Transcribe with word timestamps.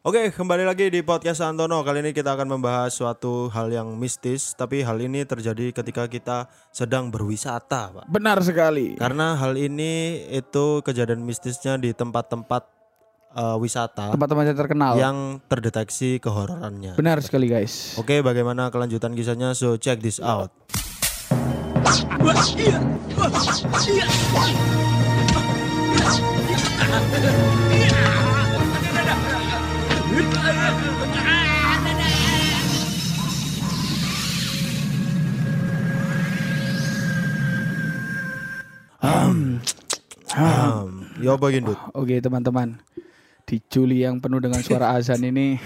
Oke, 0.00 0.32
kembali 0.32 0.64
lagi 0.64 0.88
di 0.88 1.04
podcast 1.04 1.44
Antono. 1.44 1.84
Kali 1.84 2.00
ini 2.00 2.16
kita 2.16 2.32
akan 2.32 2.56
membahas 2.56 2.88
suatu 2.88 3.52
hal 3.52 3.68
yang 3.68 4.00
mistis, 4.00 4.56
tapi 4.56 4.80
hal 4.80 4.96
ini 4.96 5.28
terjadi 5.28 5.76
ketika 5.76 6.08
kita 6.08 6.48
sedang 6.72 7.12
berwisata, 7.12 7.92
Pak. 7.92 8.04
Benar 8.08 8.40
sekali. 8.40 8.96
Karena 8.96 9.36
hal 9.36 9.60
ini 9.60 10.24
itu 10.32 10.80
kejadian 10.80 11.20
mistisnya 11.20 11.76
di 11.76 11.92
tempat-tempat 11.92 12.64
eh, 13.36 13.56
wisata 13.60 14.16
Tempat-tempat 14.16 14.44
yang 14.48 14.56
terkenal. 14.56 14.92
yang 14.96 15.16
terdeteksi 15.44 16.16
kehororannya. 16.16 16.96
Benar 16.96 17.20
sekali 17.20 17.52
guys. 17.52 18.00
Oke, 18.00 18.24
bagaimana 18.24 18.72
kelanjutan 18.72 19.12
kisahnya? 19.12 19.52
So 19.52 19.76
check 19.76 20.00
this 20.00 20.16
out. 20.16 20.48
Um, 40.40 41.04
ya 41.18 41.34
apa 41.34 41.46
Gendut? 41.50 41.78
Oke 41.92 42.18
teman-teman. 42.22 42.78
Di 43.44 43.58
Juli 43.66 44.06
yang 44.06 44.22
penuh 44.22 44.38
dengan 44.38 44.62
suara 44.62 44.94
azan 44.94 45.26
ini 45.26 45.58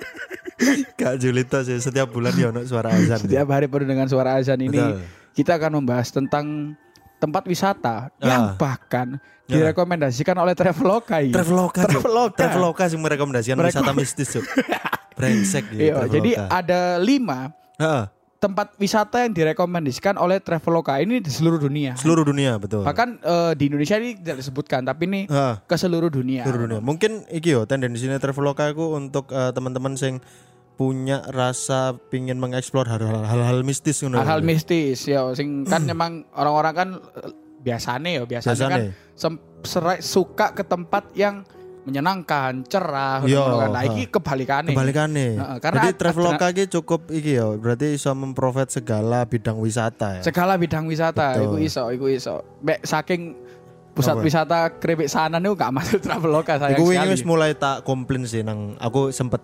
Kak 1.00 1.20
Julita 1.20 1.60
sih 1.60 1.76
setiap 1.76 2.08
bulan 2.08 2.32
ya 2.32 2.48
suara 2.64 2.88
azan. 2.88 3.20
setiap 3.20 3.52
hari 3.52 3.68
penuh 3.68 3.84
dengan 3.84 4.08
suara 4.08 4.40
azan 4.40 4.56
ini 4.64 4.80
Betul. 4.80 5.04
kita 5.36 5.60
akan 5.60 5.84
membahas 5.84 6.08
tentang 6.08 6.72
tempat 7.22 7.46
wisata 7.46 8.10
yang 8.18 8.42
Ah. 8.42 8.58
bahkan 8.58 9.22
direkomendasikan 9.46 10.34
oleh 10.34 10.52
Traveloka 10.52 11.20
ini. 11.20 11.30
Traveloka. 11.30 11.86
Traveloka. 11.86 12.34
Traveloka 12.36 12.82
sih 12.84 12.96
merekomendasikan 12.96 13.54
Merekom- 13.54 13.78
wisata 13.78 13.92
mistis. 13.92 14.34
Brengsek 15.12 15.70
gitu. 15.70 15.82
Iya, 15.84 16.08
jadi 16.08 16.30
ada 16.42 16.80
lima 16.96 17.52
Heeh, 17.76 18.04
tempat 18.38 18.74
wisata 18.74 19.22
yang 19.22 19.30
direkomendasikan 19.30 20.16
oleh 20.16 20.40
Traveloka 20.40 20.96
ini 20.96 21.20
di 21.20 21.28
seluruh 21.28 21.60
dunia. 21.60 21.94
seluruh 21.94 22.24
dunia 22.24 22.56
betul. 22.56 22.82
Bahkan 22.82 23.08
eh, 23.20 23.52
di 23.54 23.68
Indonesia 23.68 23.94
ini 23.94 24.16
tidak 24.16 24.40
disebutkan, 24.40 24.82
tapi 24.82 25.06
ini 25.06 25.20
Heeh, 25.26 25.54
ke 25.62 25.76
seluruh 25.76 26.08
dunia. 26.08 26.42
seluruh 26.42 26.66
dunia. 26.66 26.80
Mungkin 26.80 27.28
iki 27.28 27.52
yo 27.52 27.62
tendensinya 27.62 28.16
Traveloka 28.16 28.66
itu 28.66 28.82
untuk 28.90 29.30
eh, 29.30 29.52
teman-teman 29.52 29.94
sing 29.94 30.18
punya 30.72 31.22
rasa 31.26 31.80
pingin 32.08 32.36
mengeksplor 32.36 32.88
hal-hal 32.88 33.60
mistis 33.62 34.00
ngono. 34.00 34.18
hal-hal 34.18 34.40
mistis 34.40 35.04
ya 35.04 35.30
sing 35.32 35.62
kan 35.68 35.82
memang 35.82 36.24
orang-orang 36.32 36.74
kan 36.74 36.88
biasane 37.58 38.16
ya 38.16 38.22
biasanya 38.24 38.56
Biasane. 38.58 38.72
kan 38.72 38.82
sem- 39.14 39.42
serai- 39.62 40.02
suka 40.02 40.50
ke 40.50 40.62
tempat 40.62 41.12
yang 41.12 41.46
menyenangkan 41.82 42.62
cerah 42.64 43.20
ngono 43.20 43.58
kan. 43.58 43.68
nah 43.70 43.82
ha. 43.82 43.88
iki 43.88 44.06
kebalikane 44.08 44.70
Kebalikannya. 44.70 45.28
Heeh, 45.34 45.58
karena 45.58 45.76
Jadi 45.76 45.88
ad- 45.88 45.98
Traveloka 45.98 46.46
iki 46.48 46.64
cukup 46.70 47.00
iki 47.10 47.32
yo, 47.34 47.58
berarti 47.58 47.86
bisa 47.92 48.10
memprovide 48.12 48.70
segala 48.70 49.22
bidang 49.22 49.58
wisata 49.58 50.18
ya. 50.18 50.22
segala 50.22 50.54
bidang 50.54 50.86
wisata 50.86 51.36
Betul. 51.36 51.42
iku 51.44 51.56
iso 51.60 51.82
iku 51.90 52.06
iso 52.08 52.34
Mek 52.60 52.82
saking 52.82 53.34
pusat 53.92 54.14
Apa? 54.14 54.24
wisata 54.24 54.58
keripik 54.72 55.04
sana 55.04 55.36
niku 55.36 55.52
gak 55.52 55.68
masuk 55.70 56.00
traveloka 56.06 56.56
sayang 56.56 56.78
Iku 56.78 56.86
wingi 56.88 57.08
wis 57.10 57.22
mulai 57.22 57.52
tak 57.52 57.82
komplain 57.82 58.24
sih 58.24 58.40
nang 58.40 58.78
aku 58.78 59.10
sempet 59.10 59.42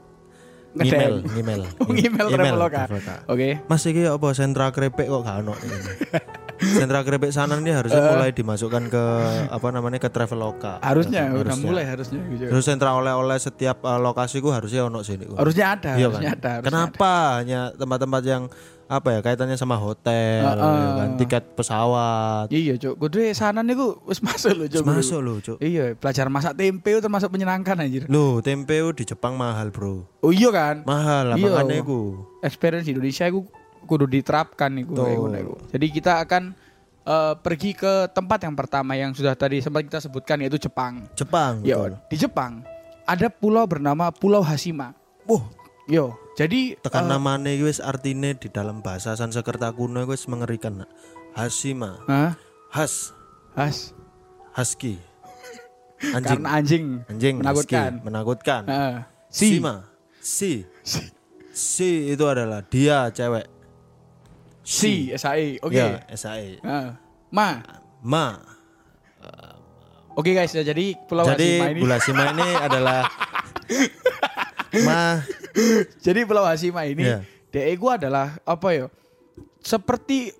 Ngedel. 0.78 1.26
email, 1.34 1.38
email. 1.38 1.62
Oh, 1.82 1.92
email 1.92 2.26
Traveloka. 2.30 2.82
oke 3.26 3.48
Mas 3.66 3.82
iki 3.86 4.06
apa 4.06 4.28
sentra 4.32 4.70
krepek 4.70 5.10
kok 5.10 5.22
gak 5.26 5.36
ono. 5.42 5.54
sentra 6.58 7.00
krepek 7.00 7.30
sana 7.30 7.54
ini 7.54 7.70
harusnya 7.70 8.02
mulai 8.04 8.30
dimasukkan 8.30 8.82
ke 8.86 9.04
apa 9.48 9.66
namanya 9.68 9.98
ke 9.98 10.08
Traveloka. 10.08 10.78
harusnya 10.80 11.30
udah 11.30 11.48
Harusnya. 11.48 11.64
mulai 11.64 11.84
harusnya 11.84 12.20
gitu. 12.28 12.44
Terus 12.48 12.64
sentra 12.64 12.90
oleh-oleh 12.92 13.36
setiap 13.36 13.80
uh, 13.80 13.96
lokasi 13.96 14.38
ku 14.38 14.50
harusnya 14.50 14.84
ono 14.84 15.00
sini. 15.00 15.24
ku. 15.24 15.34
harusnya 15.34 15.72
ada 15.72 15.90
Iya 15.94 16.06
harusnya 16.08 16.28
kan? 16.28 16.36
ada 16.36 16.48
harusnya 16.52 16.66
Kenapa 16.68 17.12
hanya 17.38 17.60
tempat-tempat 17.72 18.22
yang 18.22 18.44
apa 18.88 19.08
ya 19.12 19.20
kaitannya 19.20 19.52
sama 19.52 19.76
hotel, 19.76 20.48
Heeh. 20.48 20.56
ya 20.56 20.90
kan? 20.96 21.08
tiket 21.16 21.44
pesawat. 21.52 22.48
ada. 22.48 22.56
iya 22.56 22.72
cuk 22.74 22.96
kudu 22.96 23.20
sana 23.32 23.60
niku 23.60 24.00
wis 24.02 24.18
masuk 24.18 24.56
lho 24.56 24.64
cuk 24.66 24.80
Masuk 24.82 25.20
loh, 25.20 25.36
Cuk. 25.38 25.60
Iya, 25.60 25.92
belajar 25.92 26.26
masak 26.26 26.56
tempe 26.56 26.88
itu 26.88 26.98
termasuk 26.98 27.28
menyenangkan 27.28 27.76
anjir. 27.76 28.08
Loh, 28.08 28.40
tempe 28.40 28.72
di 28.94 29.04
Jepang 29.04 29.36
mahal, 29.36 29.68
Bro. 29.68 30.08
Oh 30.18 30.32
iya 30.32 30.48
kan? 30.48 30.82
Mahal, 30.82 31.36
Iya. 31.36 31.52
makanya 31.52 31.76
iku. 31.78 32.24
Experience 32.40 32.88
di 32.88 32.96
Indonesia 32.96 33.28
itu 33.28 33.44
kudu 33.88 34.04
diterapkan 34.04 34.68
nih 34.68 34.84
Betul. 34.84 35.56
Jadi 35.72 35.86
kita 35.88 36.20
akan 36.20 36.52
eh, 37.08 37.34
pergi 37.40 37.72
ke 37.72 38.12
tempat 38.12 38.44
yang 38.44 38.52
pertama 38.52 38.92
yang 38.92 39.16
sudah 39.16 39.32
tadi 39.32 39.64
sempat 39.64 39.88
kita 39.88 40.04
sebutkan 40.04 40.36
yaitu 40.44 40.60
Jepang. 40.60 41.08
Jepang. 41.16 41.64
Yo, 41.64 41.88
betul. 41.88 41.92
di 42.12 42.16
Jepang 42.20 42.52
ada 43.08 43.32
pulau 43.32 43.64
bernama 43.64 44.12
Pulau 44.12 44.44
Hashima. 44.44 44.92
Wah, 45.24 45.40
Yo, 45.88 46.12
jadi 46.36 46.76
tekan 46.84 47.08
eh, 47.08 47.16
namanya 47.16 47.48
wis 47.64 47.80
artine 47.80 48.36
di 48.36 48.52
dalam 48.52 48.84
bahasa 48.84 49.16
Sanskerta 49.16 49.72
kuno 49.72 50.04
wis 50.04 50.28
mengerikan. 50.28 50.84
Nak. 50.84 50.90
Hashima, 51.32 52.04
Hah? 52.04 52.36
has, 52.68 53.16
Has. 53.56 53.96
husky. 54.52 55.00
Anjing, 56.14 56.44
Karena 56.44 56.48
anjing. 56.60 56.84
anjing, 57.08 57.34
menakutkan. 57.40 57.92
husky, 57.96 58.04
menakutkan. 58.04 58.62
Heeh. 58.68 58.96
si. 59.32 59.46
Sima, 59.56 59.74
si, 60.20 60.52
si 61.56 62.12
itu 62.12 62.24
adalah 62.28 62.60
dia 62.68 63.08
cewek. 63.08 63.48
Si, 64.68 65.08
SAE. 65.16 65.56
Oke. 65.64 65.80
Ya, 65.80 66.04
SAE. 66.12 66.60
Heeh. 66.60 66.88
Ma. 67.32 67.48
Ma. 68.04 68.36
Oke 70.12 70.34
guys, 70.34 70.50
ya, 70.50 70.66
jadi 70.66 70.98
Pulau 71.06 71.30
Jadi 71.30 71.62
Hashima 71.62 71.70
ini 71.70 71.78
Bulasima 71.78 72.22
ini 72.34 72.48
adalah 72.66 73.06
Ma. 74.82 75.22
Jadi 76.02 76.20
Pulau 76.26 76.42
Hashima 76.42 76.82
ini 76.90 77.06
Iya. 77.06 77.22
DE 77.48 77.72
gua 77.78 77.94
adalah 77.96 78.34
apa 78.42 78.68
ya? 78.74 78.86
Seperti 79.62 80.34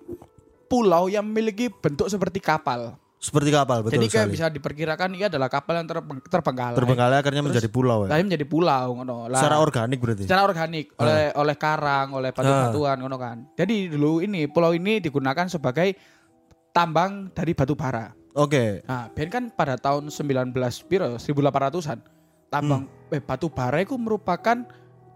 pulau 0.69 1.07
yang 1.07 1.23
memiliki 1.25 1.71
bentuk 1.71 2.11
seperti 2.11 2.37
kapal. 2.43 2.99
Seperti 3.19 3.51
kapal 3.51 3.83
betul 3.83 3.99
Jadi 3.99 4.07
kayak 4.07 4.25
sekali. 4.25 4.33
bisa 4.33 4.45
diperkirakan 4.47 5.09
ini 5.11 5.27
adalah 5.27 5.51
kapal 5.51 5.75
yang 5.75 5.83
terbeng- 5.85 6.23
terbengkalai. 6.23 6.71
Terbengkalai 6.73 7.19
akhirnya 7.19 7.43
menjadi 7.43 7.67
pulau 7.67 8.07
ya. 8.07 8.15
Menjadi 8.15 8.45
pulau 8.45 8.95
ngono. 8.95 9.27
Lah, 9.27 9.35
Secara 9.37 9.59
organik 9.59 9.99
berarti. 9.99 10.23
secara 10.23 10.41
organik 10.41 10.95
oleh 10.95 11.35
oleh 11.35 11.55
karang, 11.55 12.07
oleh 12.13 12.31
batu-batuan 12.31 12.95
ngono 12.97 13.17
kan. 13.17 13.37
Jadi 13.53 13.91
dulu 13.91 14.23
ini 14.23 14.47
pulau 14.47 14.71
ini 14.71 14.97
digunakan 14.97 15.45
sebagai 15.45 15.99
tambang 16.71 17.27
dari 17.29 17.51
batu 17.51 17.75
bara. 17.75 18.07
Oke. 18.31 18.87
Nah, 18.87 19.11
biar 19.11 19.27
kan 19.27 19.43
pada 19.49 19.75
tahun 19.75 20.07
19 20.07 20.55
piro 20.81 21.19
1800-an 21.19 21.99
tambang 22.47 22.87
Hmm. 22.87 23.11
eh 23.11 23.19
batu 23.19 23.51
bara 23.51 23.83
itu 23.83 23.93
merupakan 23.93 24.63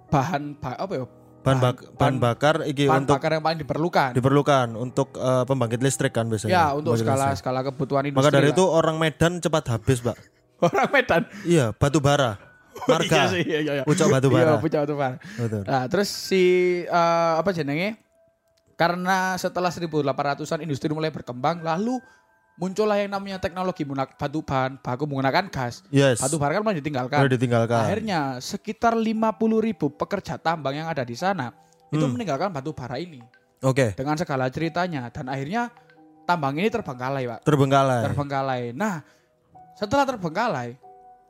bahan 0.08 0.60
ba- 0.60 0.76
apa 0.78 0.94
ya? 0.94 1.06
Bahan, 1.44 1.60
bak- 1.60 1.84
bahan 2.00 2.16
bakar 2.24 2.56
iki 2.64 2.88
bahan 2.88 3.04
untuk 3.04 3.20
bakar 3.20 3.36
yang 3.36 3.44
paling 3.44 3.60
diperlukan. 3.60 4.10
diperlukan 4.16 4.68
untuk 4.80 5.20
eh, 5.20 5.44
pembangkit 5.44 5.84
listrik 5.84 6.16
kan 6.16 6.32
biasanya. 6.32 6.56
Ya, 6.56 6.66
untuk 6.72 6.96
skala 6.96 7.36
listrik. 7.36 7.44
skala 7.44 7.60
kebutuhan 7.68 8.04
industri. 8.08 8.24
Maka 8.24 8.32
dari 8.32 8.50
lah. 8.50 8.56
itu 8.56 8.64
orang 8.64 8.96
Medan 8.96 9.44
cepat 9.44 9.64
habis, 9.68 10.00
Pak. 10.00 10.16
orang 10.72 10.90
Medan. 10.96 11.22
Iya, 11.44 11.76
batu 11.76 12.00
bara. 12.00 12.40
Marga. 12.88 13.06
Iya 13.06 13.24
sih, 13.30 13.44
iya, 13.44 13.60
iya. 13.62 13.84
Pucuk 13.84 14.08
batu 14.08 14.32
bara. 14.32 14.56
Iya, 14.56 14.64
pucuk 14.64 14.80
batu 14.88 14.96
bara. 14.96 15.18
Betul. 15.20 15.62
Nah, 15.68 15.84
terus 15.92 16.08
si 16.08 16.44
eh, 16.88 17.34
apa 17.36 17.52
jenenge? 17.52 18.00
Karena 18.74 19.38
setelah 19.38 19.70
1800-an 19.70 20.66
industri 20.66 20.90
mulai 20.90 21.14
berkembang, 21.14 21.62
lalu 21.62 22.02
muncullah 22.54 23.02
yang 23.02 23.10
namanya 23.10 23.42
teknologi 23.42 23.82
batu 23.88 24.46
bahan 24.46 24.78
baku 24.80 25.10
menggunakan 25.10 25.50
gas. 25.50 25.82
Yes. 25.90 26.22
Batu 26.22 26.38
bara 26.38 26.58
kan 26.58 26.62
mulai 26.62 26.78
ditinggalkan. 26.78 27.18
Mulai 27.26 27.34
ditinggalkan. 27.34 27.82
Akhirnya 27.90 28.20
sekitar 28.38 28.94
50 28.94 29.62
ribu 29.62 29.90
pekerja 29.90 30.38
tambang 30.38 30.78
yang 30.78 30.88
ada 30.90 31.02
di 31.02 31.18
sana 31.18 31.50
itu 31.90 32.02
Hmm. 32.02 32.14
meninggalkan 32.14 32.50
batu 32.54 32.74
bara 32.74 32.98
ini 32.98 33.22
Oke. 33.62 33.94
dengan 33.98 34.18
segala 34.18 34.50
ceritanya 34.50 35.10
dan 35.14 35.30
akhirnya 35.30 35.70
tambang 36.26 36.58
ini 36.58 36.70
terbengkalai, 36.70 37.24
Pak. 37.28 37.40
Terbengkalai. 37.46 38.02
terbengkalai. 38.10 38.64
Nah, 38.74 39.04
setelah 39.76 40.06
terbengkalai, 40.08 40.78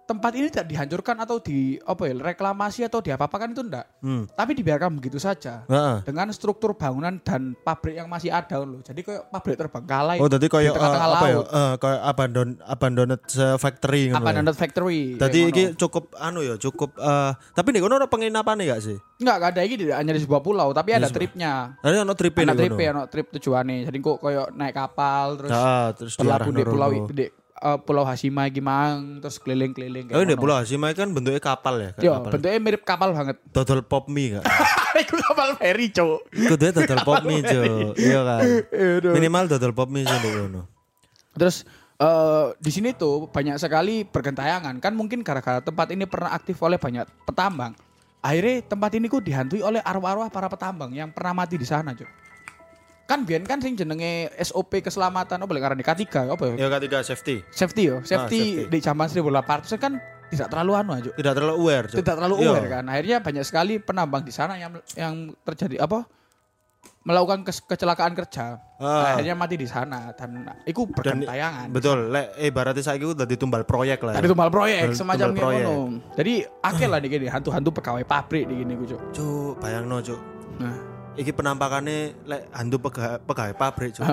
tempat 0.03 0.31
ini 0.35 0.47
tidak 0.51 0.67
dihancurkan 0.67 1.15
atau 1.23 1.39
di 1.39 1.79
apa 1.79 2.11
ya, 2.11 2.13
reklamasi 2.19 2.83
atau 2.83 2.99
diapa-apakan 2.99 3.55
itu 3.55 3.61
enggak. 3.63 3.85
Hmm. 4.03 4.27
Tapi 4.27 4.51
dibiarkan 4.59 4.99
begitu 4.99 5.17
saja 5.17 5.63
Heeh. 5.67 6.03
dengan 6.03 6.27
struktur 6.35 6.75
bangunan 6.75 7.23
dan 7.23 7.55
pabrik 7.63 7.95
yang 7.95 8.11
masih 8.11 8.29
ada 8.35 8.59
loh. 8.63 8.83
Jadi 8.83 8.99
kayak 9.01 9.31
pabrik 9.31 9.55
terbengkalai. 9.55 10.19
Oh, 10.19 10.27
tadi 10.27 10.51
kayak 10.51 10.75
eh, 10.75 10.99
apa 10.99 11.27
ya? 11.31 11.37
Eh, 11.39 11.73
kayak 11.79 12.01
abandon 12.03 12.49
abandoned 12.67 13.23
eh, 13.39 13.57
factory 13.57 14.11
ngono. 14.11 14.19
ya. 14.19 14.23
Abandoned 14.27 14.57
factory. 14.59 15.01
Tadi 15.15 15.39
iki 15.47 15.63
ngono. 15.71 15.79
cukup 15.79 16.03
anu 16.19 16.39
ya, 16.43 16.55
cukup 16.59 16.99
eh 16.99 17.31
tapi 17.55 17.71
nih 17.71 17.81
ada 17.83 18.09
penginapan 18.09 18.55
nih 18.59 18.67
gak 18.73 18.81
sih? 18.83 18.97
enggak 19.23 19.35
enggak 19.39 19.51
ada 19.55 19.61
ini 19.63 19.75
tidak 19.79 19.95
hanya 20.03 20.11
di 20.11 20.21
sebuah 20.21 20.41
pulau, 20.43 20.67
tapi 20.75 20.89
ada 20.91 21.07
sebuah- 21.07 21.15
tripnya. 21.15 21.53
Ada 21.79 22.03
ono 22.03 22.13
trip 22.17 22.33
Ada 22.35 22.53
trip 22.59 22.75
ya, 22.75 22.89
ono 22.91 23.03
trip 23.07 23.27
tujuannya. 23.39 23.77
Jadi 23.87 23.97
kok 24.03 24.17
kayak 24.19 24.47
naik 24.57 24.75
kapal 24.75 25.25
terus 25.39 25.51
Ah, 25.53 25.87
terus 25.95 26.13
berlabuh 26.19 26.51
di 26.51 26.63
pulau 26.67 26.89
di 27.07 27.25
eh, 27.53 27.77
Pulau 27.83 28.01
Hashima 28.03 28.47
gimang 28.47 29.21
terus 29.21 29.37
keliling-keliling 29.37 30.09
Oh, 30.11 30.21
ini. 30.21 30.33
Pulau 30.33 30.57
Hashima 30.57 30.89
kan 30.91 31.11
bentuknya 31.11 31.37
kapal 31.37 31.75
ya, 31.77 31.89
Yo, 31.99 32.17
kapal. 32.17 32.31
bentuknya 32.37 32.59
mirip 32.59 32.81
kapal 32.81 33.13
banget. 33.13 33.37
Dodol 33.55 33.83
pop 33.83 34.09
mie 34.09 34.39
gak? 34.39 34.45
Iku 35.03 35.17
kapal 35.19 35.57
feri, 35.57 35.89
Cuk. 35.89 36.29
Kudu 36.29 36.65
dodol 36.69 37.01
pop 37.01 37.25
mie, 37.25 37.41
Jo. 37.41 37.61
Iya 37.97 38.19
kan. 38.21 38.41
Minimal 39.13 39.49
dodol 39.49 39.73
pop 39.73 39.89
mie 39.89 40.05
sih. 40.05 40.17
Terus 41.33 41.65
eh 41.93 42.45
di 42.57 42.71
sini 42.73 42.89
tuh 42.93 43.29
banyak 43.29 43.61
sekali 43.61 44.01
bergentayangan 44.01 44.81
kan 44.81 44.93
mungkin 44.97 45.21
gara-gara 45.21 45.61
tempat 45.61 45.93
ini 45.93 46.09
pernah 46.09 46.33
aktif 46.33 46.57
oleh 46.61 46.77
banyak 46.77 47.05
petambang. 47.25 47.73
Akhirnya 48.23 48.63
tempat 48.63 48.95
ini 48.95 49.11
ku 49.11 49.19
dihantui 49.19 49.59
oleh 49.59 49.83
arwah-arwah 49.83 50.31
para 50.31 50.47
petambang 50.47 50.89
yang 50.95 51.11
pernah 51.11 51.43
mati 51.43 51.59
di 51.59 51.67
sana, 51.67 51.91
Cuk. 51.91 52.07
Kan 53.13 53.29
biyen 53.29 53.45
kan 53.45 53.61
sing 53.61 53.77
jenenge 53.77 54.33
SOP 54.41 54.81
keselamatan 54.81 55.37
apa 55.37 55.51
ngarani 55.53 55.85
K3 55.85 56.33
apa 56.33 56.43
ya? 56.49 56.53
Ya 56.57 56.67
ketiga 56.73 57.05
safety. 57.05 57.45
Safety 57.53 57.81
yo, 57.85 58.01
safety, 58.01 58.65
safety. 58.65 58.73
di 58.73 58.79
zaman 58.81 59.05
1800 59.05 59.77
kan 59.77 60.01
tidak 60.27 60.49
terlalu 60.49 60.71
anu 60.73 60.91
Cuk. 60.99 61.13
Tidak 61.13 61.33
terlalu 61.37 61.53
aware. 61.55 61.85
Tidak 61.87 62.15
terlalu 62.17 62.35
Iya. 62.41 62.49
aware 62.49 62.67
kan. 62.67 62.83
Akhirnya 62.89 63.17
banyak 63.21 63.45
sekali 63.45 63.73
penambang 63.77 64.25
di 64.25 64.33
sana 64.33 64.57
yang 64.57 64.73
yang 64.97 65.13
terjadi 65.45 65.77
apa? 65.79 66.09
melakukan 67.03 67.43
kes- 67.43 67.59
kecelakaan 67.61 68.15
kerja. 68.15 68.63
Ah. 68.79 69.11
Akhirnya 69.13 69.35
mati 69.35 69.59
di 69.59 69.67
sana 69.67 70.15
dan 70.15 70.55
itu 70.63 70.87
bergentayangan. 70.87 71.67
Betul, 71.67 72.07
lek 72.07 72.31
eh 72.33 72.47
ibaratnya 72.47 72.79
saiki 72.79 73.03
udah 73.03 73.27
ditumbal 73.27 73.67
proyek 73.67 73.99
lah. 74.01 74.15
Tadi 74.15 74.23
Ya. 74.23 74.31
tumbal 74.31 74.47
proyek 74.47 74.79
Tumbal 74.87 74.95
semacam 74.95 75.27
ngono. 75.35 75.75
Jadi 76.15 76.33
akeh 76.63 76.87
lah 76.87 77.03
nih 77.03 77.09
gini 77.11 77.27
hantu-hantu 77.27 77.75
pegawai 77.75 78.07
pabrik 78.07 78.47
di 78.47 78.55
gini 78.57 78.79
Cuk. 78.79 79.01
Cuk, 79.11 79.53
bayangno, 79.59 79.99
Cuk. 79.99 80.19
Nah, 80.63 80.75
Iki 81.13 81.29
penampakannya 81.29 82.25
lek 82.25 82.41
hantu 82.49 82.81
pegawai, 82.81 83.21
pegawai 83.21 83.53
pabrik, 83.53 83.93
Cuk. 83.93 84.05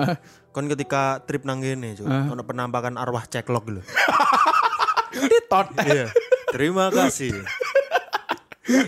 Kon 0.53 0.69
ketika 0.69 1.17
trip 1.25 1.41
nang 1.43 1.57
kene, 1.57 1.97
Cuk. 1.97 2.05
Ono 2.05 2.41
penampakan 2.45 2.93
arwah 2.93 3.25
ceklok 3.25 3.65
lho. 3.73 3.81
ditot. 5.33 5.67
Iya. 5.81 6.13
Terima 6.53 6.93
kasih. 6.93 7.33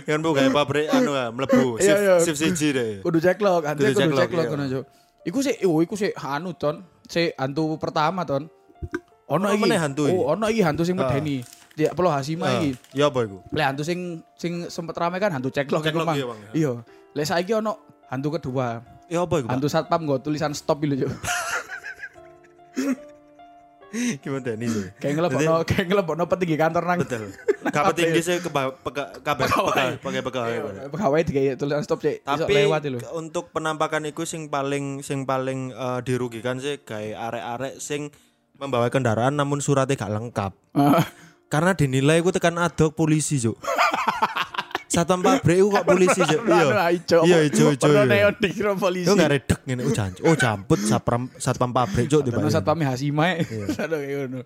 Kan 0.06 0.22
pegawai 0.22 0.54
pabrik 0.54 0.88
anu 0.94 1.18
ya, 1.18 1.34
mlebu 1.34 1.82
Iya, 1.82 1.96
iya. 1.98 2.16
shift 2.22 2.38
shift 2.38 2.54
siji 2.54 2.68
deh. 2.70 2.92
Kudu 3.02 3.18
ceklok, 3.18 3.66
hantu 3.66 3.82
Kudu 3.90 3.98
ceklok, 3.98 4.20
ceklok 4.22 4.44
iya. 4.46 4.52
ngono 4.54 4.64
Cuk. 4.70 4.84
Iku 5.24 5.40
sih, 5.42 5.56
oh 5.66 5.80
iku 5.82 5.96
sih 5.98 6.14
anu 6.14 6.54
ton. 6.54 6.86
Si 7.10 7.34
hantu 7.34 7.82
pertama 7.82 8.22
ton. 8.24 8.46
Ono 9.26 9.50
iki. 9.50 9.74
hantu? 9.74 10.06
Oh, 10.14 10.38
ono 10.38 10.54
iki 10.54 10.62
hantu 10.62 10.86
sing 10.86 10.94
medeni. 10.94 11.42
Dia 11.74 11.90
perlu 11.90 12.14
Hasima 12.14 12.46
Ah, 12.46 12.62
iki. 12.62 12.78
Ya 12.94 13.10
apa 13.10 13.26
iku? 13.26 13.42
Lek 13.50 13.66
hantu 13.66 13.82
sing 13.82 14.22
sing 14.38 14.70
sempet 14.70 14.94
rame 14.94 15.18
kan 15.18 15.34
hantu 15.34 15.50
ceklok 15.50 15.82
iku, 15.82 15.90
Ceklok 15.90 16.06
Mang. 16.06 16.14
iya, 16.22 16.26
Bang, 16.30 16.40
ya. 16.40 16.50
Iya. 16.54 16.72
Lek 17.18 17.26
saiki 17.26 17.54
ono 17.58 17.74
hantu 18.14 18.38
kedua. 18.38 18.86
Ya 19.10 19.26
apa 19.26 19.42
iku? 19.42 19.50
Pak? 19.50 19.54
Hantu 19.58 19.68
satpam 19.68 20.06
nggo 20.06 20.22
tulisan 20.22 20.54
stop 20.54 20.86
lho, 20.86 20.96
Cuk. 21.04 21.12
Gimana 23.94 24.58
nih 24.58 24.66
sih? 24.66 24.90
Kayak 24.98 25.14
ngelebokno 25.22 25.54
kayak 25.70 25.86
ngelebokno 25.86 26.24
petinggi 26.26 26.58
kantor 26.58 26.82
nang 26.82 27.00
Betul. 27.06 27.30
Kapan 27.70 27.94
tinggi 27.94 28.22
sih 28.26 28.42
ke 28.42 28.50
kabeh 28.50 29.46
pegawai 29.46 29.94
pegawai. 30.02 30.90
pegawai 30.90 31.20
digawe 31.30 31.54
tulisan 31.54 31.86
stop 31.86 32.02
iso 32.02 32.26
Tapi 32.26 32.54
lewat 32.66 32.90
lho. 32.90 32.98
untuk 33.14 33.54
penampakan 33.54 34.10
itu 34.10 34.26
sing 34.26 34.50
paling 34.50 35.06
sing 35.06 35.30
paling 35.30 35.70
eh, 35.70 36.00
dirugikan 36.02 36.58
sih 36.58 36.82
kayak 36.82 37.22
arek-arek 37.34 37.78
sing 37.78 38.10
membawa 38.58 38.90
kendaraan 38.90 39.38
namun 39.38 39.62
suratnya 39.62 39.94
gak 39.94 40.10
lengkap. 40.10 40.52
Karena 41.54 41.78
dinilai 41.78 42.18
itu 42.18 42.34
tekan 42.34 42.58
adok 42.58 42.98
polisi, 42.98 43.38
Cuk. 43.38 43.62
Satpam 44.94 45.26
pabrik 45.26 45.58
itu 45.58 45.68
kok 45.74 45.86
polisi, 45.90 46.22
Cuk. 46.22 46.42
Iya, 46.46 46.86
ijo. 46.94 47.20
Iya, 47.26 47.38
ijo, 47.50 47.66
ijo. 47.74 47.86
Ono 47.90 48.14
iya. 48.14 48.30
dikira 48.30 48.78
polisi. 48.78 49.10
Itu 49.10 49.18
gak 49.18 49.32
redek 49.34 49.60
ngene, 49.66 49.82
oh 49.90 49.92
jan- 49.92 50.22
oh 50.22 50.36
jamput 50.38 50.80
satpam 50.86 51.34
satpam 51.42 51.74
pabrik, 51.74 52.06
Cuk, 52.06 52.22
tiba 52.30 52.38
satpam 52.54 52.78
Hasima. 52.86 53.42
Iya. 53.42 54.46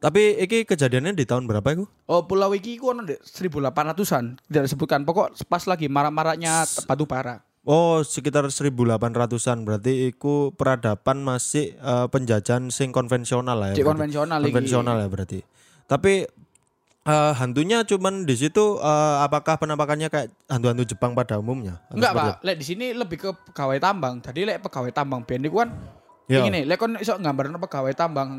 Tapi 0.00 0.40
iki 0.40 0.64
kejadiannya 0.64 1.12
di 1.12 1.28
tahun 1.28 1.44
berapa 1.44 1.76
itu? 1.76 1.84
Oh, 2.08 2.24
pulau 2.24 2.56
iki 2.56 2.80
ku 2.80 2.88
ono 2.90 3.04
ndek 3.04 3.20
1800-an. 3.20 4.40
Tidak 4.48 4.62
disebutkan. 4.64 5.04
Pokok 5.04 5.36
pas 5.44 5.60
lagi 5.68 5.92
marak-maraknya 5.92 6.64
batu 6.88 7.04
bara. 7.04 7.44
Oh, 7.68 8.00
sekitar 8.00 8.48
1800-an 8.48 9.68
berarti 9.68 10.08
iku 10.08 10.56
peradaban 10.56 11.20
masih 11.20 11.76
eh, 11.76 12.06
penjajahan 12.08 12.72
sing 12.72 12.96
konvensional 12.96 13.52
lah 13.52 13.68
ya. 13.70 13.84
Berarti. 13.84 13.84
konvensional 13.84 14.40
konvensional 14.40 14.96
ya 15.04 15.08
berarti. 15.12 15.38
Tapi 15.84 16.24
eh, 17.06 17.32
hantunya 17.36 17.86
cuman 17.86 18.28
di 18.28 18.34
situ 18.36 18.80
eh, 18.80 19.16
apakah 19.24 19.56
penampakannya 19.56 20.08
kayak 20.10 20.28
hantu-hantu 20.50 20.84
Jepang 20.84 21.12
pada 21.16 21.40
umumnya? 21.40 21.80
Enggak, 21.92 22.12
Pak. 22.12 22.34
Lek 22.44 22.56
di 22.60 22.64
sini 22.66 22.86
lebih 22.92 23.16
ke 23.16 23.30
pegawai 23.52 23.78
tambang. 23.80 24.18
Jadi 24.20 24.44
lek 24.44 24.64
pegawai 24.64 24.90
tambang 24.92 25.24
biyen 25.24 25.46
iku 25.46 25.64
kan 25.64 25.70
Iya. 26.30 26.46
Ini 26.46 26.62
lek 26.62 26.78
kon 26.78 26.94
iso 27.02 27.18
nggambarno 27.18 27.58
pegawai 27.58 27.90
tambang 27.98 28.30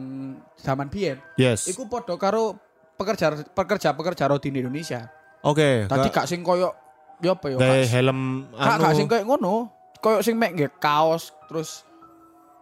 zaman 0.55 0.87
biyen. 0.87 1.19
Yes. 1.35 1.67
Iku 1.67 1.91
padha 1.91 2.15
karo 2.15 2.55
pekerja 2.95 3.35
pekerja 3.51 3.91
pekerja 3.91 4.31
rodi 4.31 4.47
di 4.47 4.63
Indonesia. 4.63 5.11
Oke. 5.43 5.91
Tadi 5.91 6.07
gak 6.07 6.23
gak 6.23 6.27
sing 6.31 6.39
koyo 6.39 6.71
yo 7.19 7.35
apa 7.35 7.51
yo? 7.51 7.59
gawe 7.59 7.83
Kak, 7.83 7.91
helm 7.91 8.47
Kak 8.55 8.77
gak 8.79 8.95
sing 8.95 9.07
anu. 9.11 9.11
koyo 9.11 9.23
ngono. 9.27 9.53
Koyo 9.99 10.23
sing 10.23 10.39
mek 10.39 10.55
kaos 10.79 11.35
terus 11.51 11.83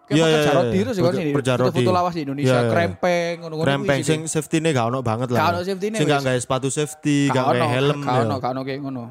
Iya, 0.10 0.24
pekerja 0.26 0.42
iya, 0.42 0.62
iya. 0.74 0.84
terus 0.84 0.96
ya 0.98 1.04
Foto-foto 1.06 1.70
rodi. 1.86 1.86
lawas 1.94 2.14
di 2.18 2.22
Indonesia, 2.26 2.50
Iya, 2.50 2.60
iya. 2.60 2.72
krempeng 2.74 3.34
ngono-ngono. 3.40 3.68
Rempeng 3.70 4.00
kuwi 4.02 4.10
sing 4.10 4.20
safety 4.26 4.58
nya 4.58 4.70
gak 4.74 4.88
ono 4.90 5.00
banget 5.00 5.28
lah. 5.30 5.38
Gak 5.40 5.50
ono 5.50 5.60
safety-ne 5.62 5.98
Sing 5.98 6.08
gak 6.10 6.22
gawe 6.26 6.40
sepatu 6.40 6.68
safety, 6.68 7.18
Gak 7.30 7.46
gawe 7.46 7.62
helm. 7.70 8.00
Gak 8.02 8.10
ya. 8.10 8.22
ono, 8.26 8.36
gak 8.38 8.52
ono 8.52 8.62
kayak 8.64 8.80
ngono. 8.82 9.04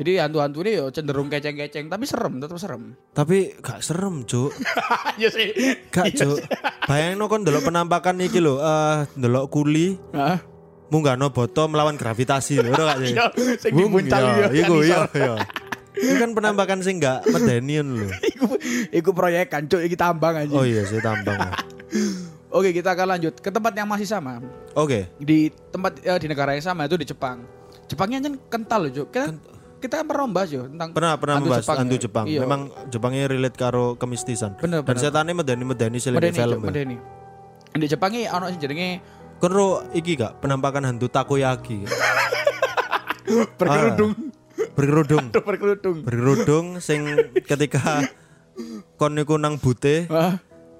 Jadi 0.00 0.12
hantu-hantu 0.16 0.58
ini 0.64 0.70
yo 0.76 0.88
cenderung 0.88 1.28
keceng-keceng 1.28 1.88
tapi 1.88 2.04
serem, 2.04 2.40
tetap 2.40 2.56
serem. 2.56 2.96
Tapi 3.12 3.52
gak 3.60 3.80
serem, 3.80 4.24
Cuk. 4.24 4.48
Iya 5.20 5.28
sih. 5.28 5.48
Gak, 5.88 6.16
Cuk. 6.16 6.40
Bayangno 6.88 7.28
kon 7.28 7.44
delok 7.44 7.64
penampakan 7.64 8.16
iki 8.20 8.40
lho, 8.40 8.60
eh 8.60 9.04
delok 9.12 9.48
kuli 9.48 10.00
Heeh. 10.12 10.38
munggahno 10.88 11.28
botol 11.30 11.68
melawan 11.68 12.00
gravitasi 12.00 12.60
lho, 12.60 12.72
ora 12.72 12.96
gak 12.96 12.98
sih? 13.04 13.12
Yo, 13.20 13.26
sing 13.60 13.72
Bung, 13.76 13.92
dibuncal 13.92 14.20
iya, 14.24 14.32
yo. 14.40 14.48
Iku 14.56 14.74
iya, 14.80 14.88
iso. 14.88 15.00
iya. 15.12 15.34
Ini 15.90 16.14
kan 16.22 16.30
penampakan 16.34 16.78
sing 16.86 17.02
gak 17.02 17.26
medenian 17.26 17.98
lho. 17.98 18.08
Iku 18.30 18.44
iku 18.94 19.10
proyek 19.10 19.50
kan 19.50 19.66
cuk 19.66 19.82
iki 19.82 19.98
tambang 19.98 20.38
aja. 20.38 20.54
Oh 20.54 20.62
iya 20.62 20.86
sih 20.86 21.02
tambang. 21.02 21.34
ya. 21.34 21.50
Oke, 22.56 22.74
kita 22.74 22.94
akan 22.98 23.14
lanjut 23.14 23.38
ke 23.38 23.50
tempat 23.50 23.72
yang 23.74 23.86
masih 23.86 24.06
sama. 24.06 24.42
Oke. 24.74 25.06
Di 25.18 25.50
tempat 25.70 26.02
eh, 26.02 26.18
di 26.18 26.26
negara 26.26 26.54
yang 26.54 26.62
sama 26.66 26.86
itu 26.86 26.98
di 26.98 27.06
Jepang. 27.06 27.42
Jepangnya 27.90 28.22
kan 28.22 28.34
kental 28.50 28.86
loh, 28.86 28.92
Cuk. 29.02 29.08
Kita 29.10 29.30
kita 29.80 29.94
kan 30.02 30.06
pernah 30.06 30.24
membahas 30.28 30.50
yo 30.52 30.62
tentang 30.68 30.88
Pernah 30.92 31.12
pernah 31.16 31.34
hantu 31.40 31.46
membahas 31.48 31.64
Jepang, 31.64 31.78
ya. 31.80 31.98
Jepang. 31.98 32.24
Iya. 32.28 32.40
Memang 32.44 32.60
Jepangnya 32.90 33.24
relate 33.26 33.56
karo 33.58 33.96
kemistisan. 33.96 34.54
Bener, 34.60 34.82
Dan 34.84 34.94
bener. 34.94 35.02
setannya 35.02 35.34
medeni-medeni 35.34 35.98
sih 35.98 36.10
di 36.12 36.16
Medeni, 36.20 36.36
film. 36.36 36.58
Ya. 36.60 36.66
medeni. 36.68 36.96
Di 37.70 37.86
Jepang 37.86 38.10
ini 38.14 38.26
ono 38.28 38.46
sing 38.50 38.60
jenenge 38.60 38.90
Kon 39.40 39.56
ro 39.56 39.80
iki 39.96 40.20
gak 40.20 40.44
penampakan 40.44 40.84
hantu 40.84 41.08
takoyaki. 41.08 41.88
berkerudung. 43.58 44.29
Berkerudung. 44.72 45.28
berkerudung. 45.34 45.96
Berkerudung 46.02 46.66
sing 46.78 47.04
ketika 47.42 48.06
kon 48.96 49.12
niku 49.12 49.36
nang 49.36 49.56
bute 49.56 50.06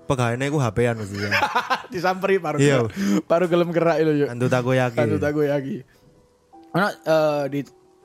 pegawainya 0.04 0.44
iku 0.44 0.58
HP-an 0.58 0.96
mesti 0.98 1.16
ya. 1.16 1.30
disamperi 1.94 2.36
baru 2.36 2.56
Iya. 2.58 2.78
baru 3.24 3.44
gelem 3.46 3.70
gerak 3.70 3.96
itu 3.98 4.12
yuk. 4.16 4.28
Hantu 4.28 4.46
takoyaki. 4.46 4.98
Hantu 4.98 5.16
takoyaki. 5.16 5.76
Ono 6.70 6.86
eh, 6.86 7.44
di 7.48 7.60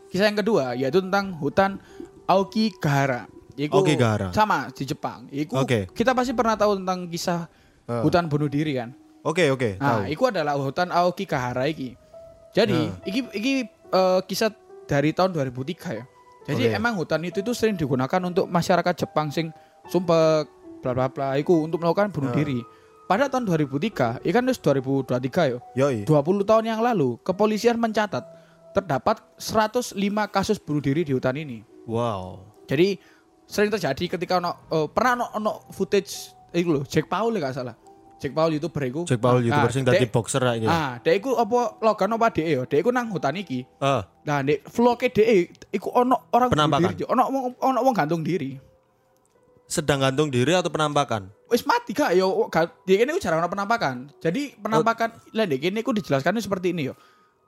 kisah 0.09 0.25
yang 0.25 0.37
kedua 0.37 0.73
yaitu 0.73 0.99
tentang 0.99 1.33
hutan 1.35 1.81
Aokigahara. 2.25 3.29
Iku 3.55 3.79
Aokigahara. 3.79 4.29
Sama 4.31 4.69
di 4.69 4.83
Jepang. 4.83 5.29
Iku 5.29 5.57
Oke. 5.57 5.89
kita 5.91 6.11
pasti 6.11 6.33
pernah 6.33 6.53
tahu 6.53 6.77
tentang 6.77 7.05
kisah 7.07 7.47
Ah. 7.85 8.01
hutan 8.01 8.25
bunuh 8.25 8.49
diri 8.49 8.73
kan. 8.73 8.89
Oke 9.21 9.49
oke, 9.49 9.77
Nah, 9.77 10.01
tahu. 10.01 10.09
iku 10.09 10.23
adalah 10.29 10.53
hutan 10.55 10.89
Aokigahara 10.89 11.65
iki. 11.65 11.93
Jadi, 12.49 12.77
iki 13.03 13.19
iki 13.31 13.53
eh, 13.91 14.19
kisah 14.23 14.49
dari 14.85 15.11
tahun 15.11 15.33
2003 15.33 15.97
ya. 15.97 16.05
Jadi 16.45 16.63
Oke. 16.69 16.77
emang 16.77 16.93
hutan 16.93 17.21
itu 17.25 17.41
itu 17.41 17.51
sering 17.57 17.73
digunakan 17.73 18.21
untuk 18.21 18.45
masyarakat 18.45 18.93
Jepang 18.93 19.33
sing 19.33 19.49
sumpek 19.89 20.45
bla 20.81 20.91
bla 20.93 21.07
bla 21.09 21.27
iku 21.35 21.65
untuk 21.65 21.81
melakukan 21.81 22.13
bunuh 22.13 22.29
Ah. 22.29 22.37
diri. 22.37 22.61
Pada 23.05 23.29
tahun 23.29 23.45
2003, 23.45 24.17
ikan 24.21 24.45
wis 24.45 24.57
2023 24.57 25.45
yo. 25.45 25.61
Yoi. 25.77 26.05
20 26.09 26.41
tahun 26.41 26.65
yang 26.65 26.81
lalu, 26.81 27.21
kepolisian 27.21 27.77
mencatat 27.77 28.25
terdapat 28.73 29.21
105 29.37 29.93
kasus 30.27 30.57
bunuh 30.57 30.81
diri 30.81 31.05
di 31.05 31.13
hutan 31.13 31.37
ini. 31.37 31.61
Wow. 31.85 32.41
Jadi 32.65 32.97
sering 33.45 33.69
terjadi 33.69 34.17
ketika 34.17 34.41
ono 34.41 34.57
eh, 34.73 34.87
pernah 34.89 35.21
ono, 35.21 35.25
ono 35.37 35.51
footage 35.69 36.33
iku 36.49 36.77
lho, 36.77 36.81
Jack 36.85 37.05
Paul 37.05 37.37
ya 37.37 37.45
gak 37.45 37.55
salah. 37.55 37.75
Jack 38.25 38.33
Paul 38.33 38.57
YouTuber 38.57 38.81
iku. 38.89 39.01
Jack 39.05 39.21
Paul 39.21 39.37
Ah, 39.37 39.43
YouTuber 39.45 39.69
sing 39.69 39.85
dadi 39.85 40.05
boxer 40.09 40.41
ra 40.41 40.57
iki. 40.57 40.65
Ah, 40.65 40.97
dek 40.97 41.21
iku 41.21 41.37
apa 41.37 41.77
logan 41.77 42.17
apa 42.17 42.33
dhek 42.33 42.47
ya? 42.49 42.61
Dek 42.65 42.79
iku 42.81 42.89
nang 42.89 43.13
hutan 43.13 43.37
iki. 43.37 43.61
Ah, 43.77 44.01
Nah, 44.25 44.41
dek 44.41 44.65
vloge 44.65 45.13
dek 45.13 45.29
iku 45.69 45.93
ono 45.93 46.25
orang 46.33 46.49
Penampakan. 46.49 46.97
diri, 46.97 47.05
ono 47.05 47.23
wong 47.29 47.43
ono 47.61 47.79
wong 47.79 47.93
gantung 47.93 48.25
diri. 48.25 48.57
sedang 49.65 49.97
gantung 49.97 50.29
diri 50.29 50.53
atau 50.53 50.69
penampakan? 50.69 51.25
Wis 51.49 51.65
mati 51.65 51.89
gak 51.89 52.13
yo 52.13 52.45
gak 52.49 52.85
di 52.85 52.97
kene 52.97 53.09
iku 53.09 53.21
jarang 53.21 53.41
ono 53.41 53.49
penampakan. 53.49 54.13
Jadi 54.17 54.53
penampakan 54.55 55.09
lah 55.33 55.45
dek 55.45 55.57
kene 55.57 55.81
iku 55.81 55.89
dijelaskan 55.89 56.37
seperti 56.37 56.69
ini 56.69 56.89
yo. 56.89 56.93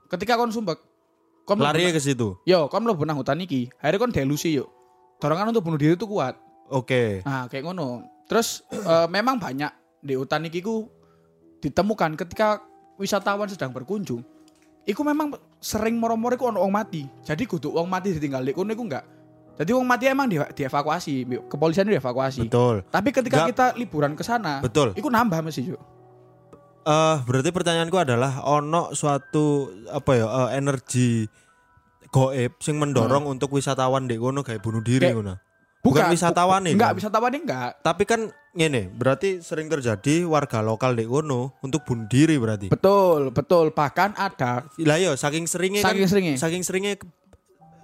Ketika 0.10 0.34
kon 0.34 0.50
sumbek 0.50 0.81
kon 1.46 1.62
Lari 1.62 1.93
ke 1.93 2.01
situ. 2.01 2.34
Yo, 2.41 2.67
kon 2.67 2.81
mlebu 2.81 3.05
nang 3.05 3.15
hutan 3.15 3.38
iki. 3.38 3.69
Akhirnya 3.77 4.01
kon 4.01 4.10
delusi 4.10 4.57
yo. 4.57 4.65
Dorongan 5.17 5.50
untuk 5.50 5.62
bunuh 5.62 5.77
diri 5.77 5.93
itu 5.93 6.05
kuat. 6.05 6.34
Oke. 6.67 7.22
Nah, 7.22 7.46
kayak 7.48 7.63
ngono. 7.63 8.01
Terus 8.25 8.65
eh, 8.74 9.07
memang 9.07 9.38
banyak 9.38 9.69
di 10.01 10.13
hutan 10.13 10.45
iki 10.47 10.61
ku 10.61 10.87
ditemukan 11.61 12.15
ketika 12.15 12.61
wisatawan 12.97 13.49
sedang 13.49 13.73
berkunjung. 13.73 14.21
Iku 14.87 15.03
memang 15.03 15.35
sering 15.59 15.99
moro-moro 15.99 16.39
iku 16.39 16.47
ono 16.47 16.63
wong 16.63 16.71
mati. 16.71 17.03
Jadi 17.25 17.43
kudu 17.43 17.75
wong 17.75 17.91
mati 17.91 18.15
ditinggal 18.15 18.45
di 18.45 18.55
kono 18.55 18.71
iku 18.71 18.87
enggak. 18.87 19.05
Jadi 19.57 19.73
wong 19.73 19.83
mati 19.89 20.05
emang 20.05 20.29
di, 20.29 20.37
dievakuasi, 20.37 21.25
kepolisian 21.49 21.89
dievakuasi. 21.89 22.45
Betul. 22.45 22.85
Tapi 22.87 23.09
ketika 23.09 23.43
Enggak. 23.43 23.49
kita 23.51 23.65
liburan 23.75 24.13
ke 24.13 24.21
sana, 24.21 24.61
Betul. 24.61 24.93
iku 24.93 25.09
nambah 25.09 25.41
mesti 25.41 25.73
yo. 25.73 25.79
eh 26.87 27.19
berarti 27.27 27.51
pertanyaanku 27.51 27.99
adalah 27.99 28.47
ono 28.47 28.95
suatu 28.95 29.67
apa 29.91 30.11
ya 30.15 30.23
eh, 30.23 30.49
energi 30.55 31.27
goib 32.07 32.55
sing 32.63 32.79
mendorong 32.79 33.27
untuk 33.27 33.51
wisatawan 33.51 34.07
dek 34.07 34.23
kono 34.23 34.39
kayak 34.39 34.63
bunuh 34.63 34.79
diri 34.79 35.11
ngono. 35.11 35.35
Bukan, 35.88 36.12
wisatawan 36.12 36.62
nih. 36.62 36.74
Enggak, 36.74 36.91
wisatawan 36.94 37.29
ini 37.29 37.39
enggak. 37.41 37.72
Tapi 37.79 38.03
kan 38.03 38.22
ngene, 38.51 38.89
berarti 38.89 39.39
sering 39.39 39.65
terjadi 39.65 40.24
warga 40.24 40.60
lokal 40.60 40.94
dek 40.94 41.06
kono 41.06 41.56
untuk 41.60 41.82
bunuh 41.82 42.06
diri 42.06 42.36
berarti. 42.36 42.67
Betul, 42.67 43.32
betul. 43.32 43.72
Bahkan 43.72 44.13
ada 44.13 44.67
Lah 44.77 44.98
yo 44.98 45.13
saking 45.13 45.46
seringnya 45.46 45.82
Saking 45.82 46.03
kan, 46.03 46.10
seringnya. 46.10 46.36
saking 46.36 46.62
seringnya 46.62 46.94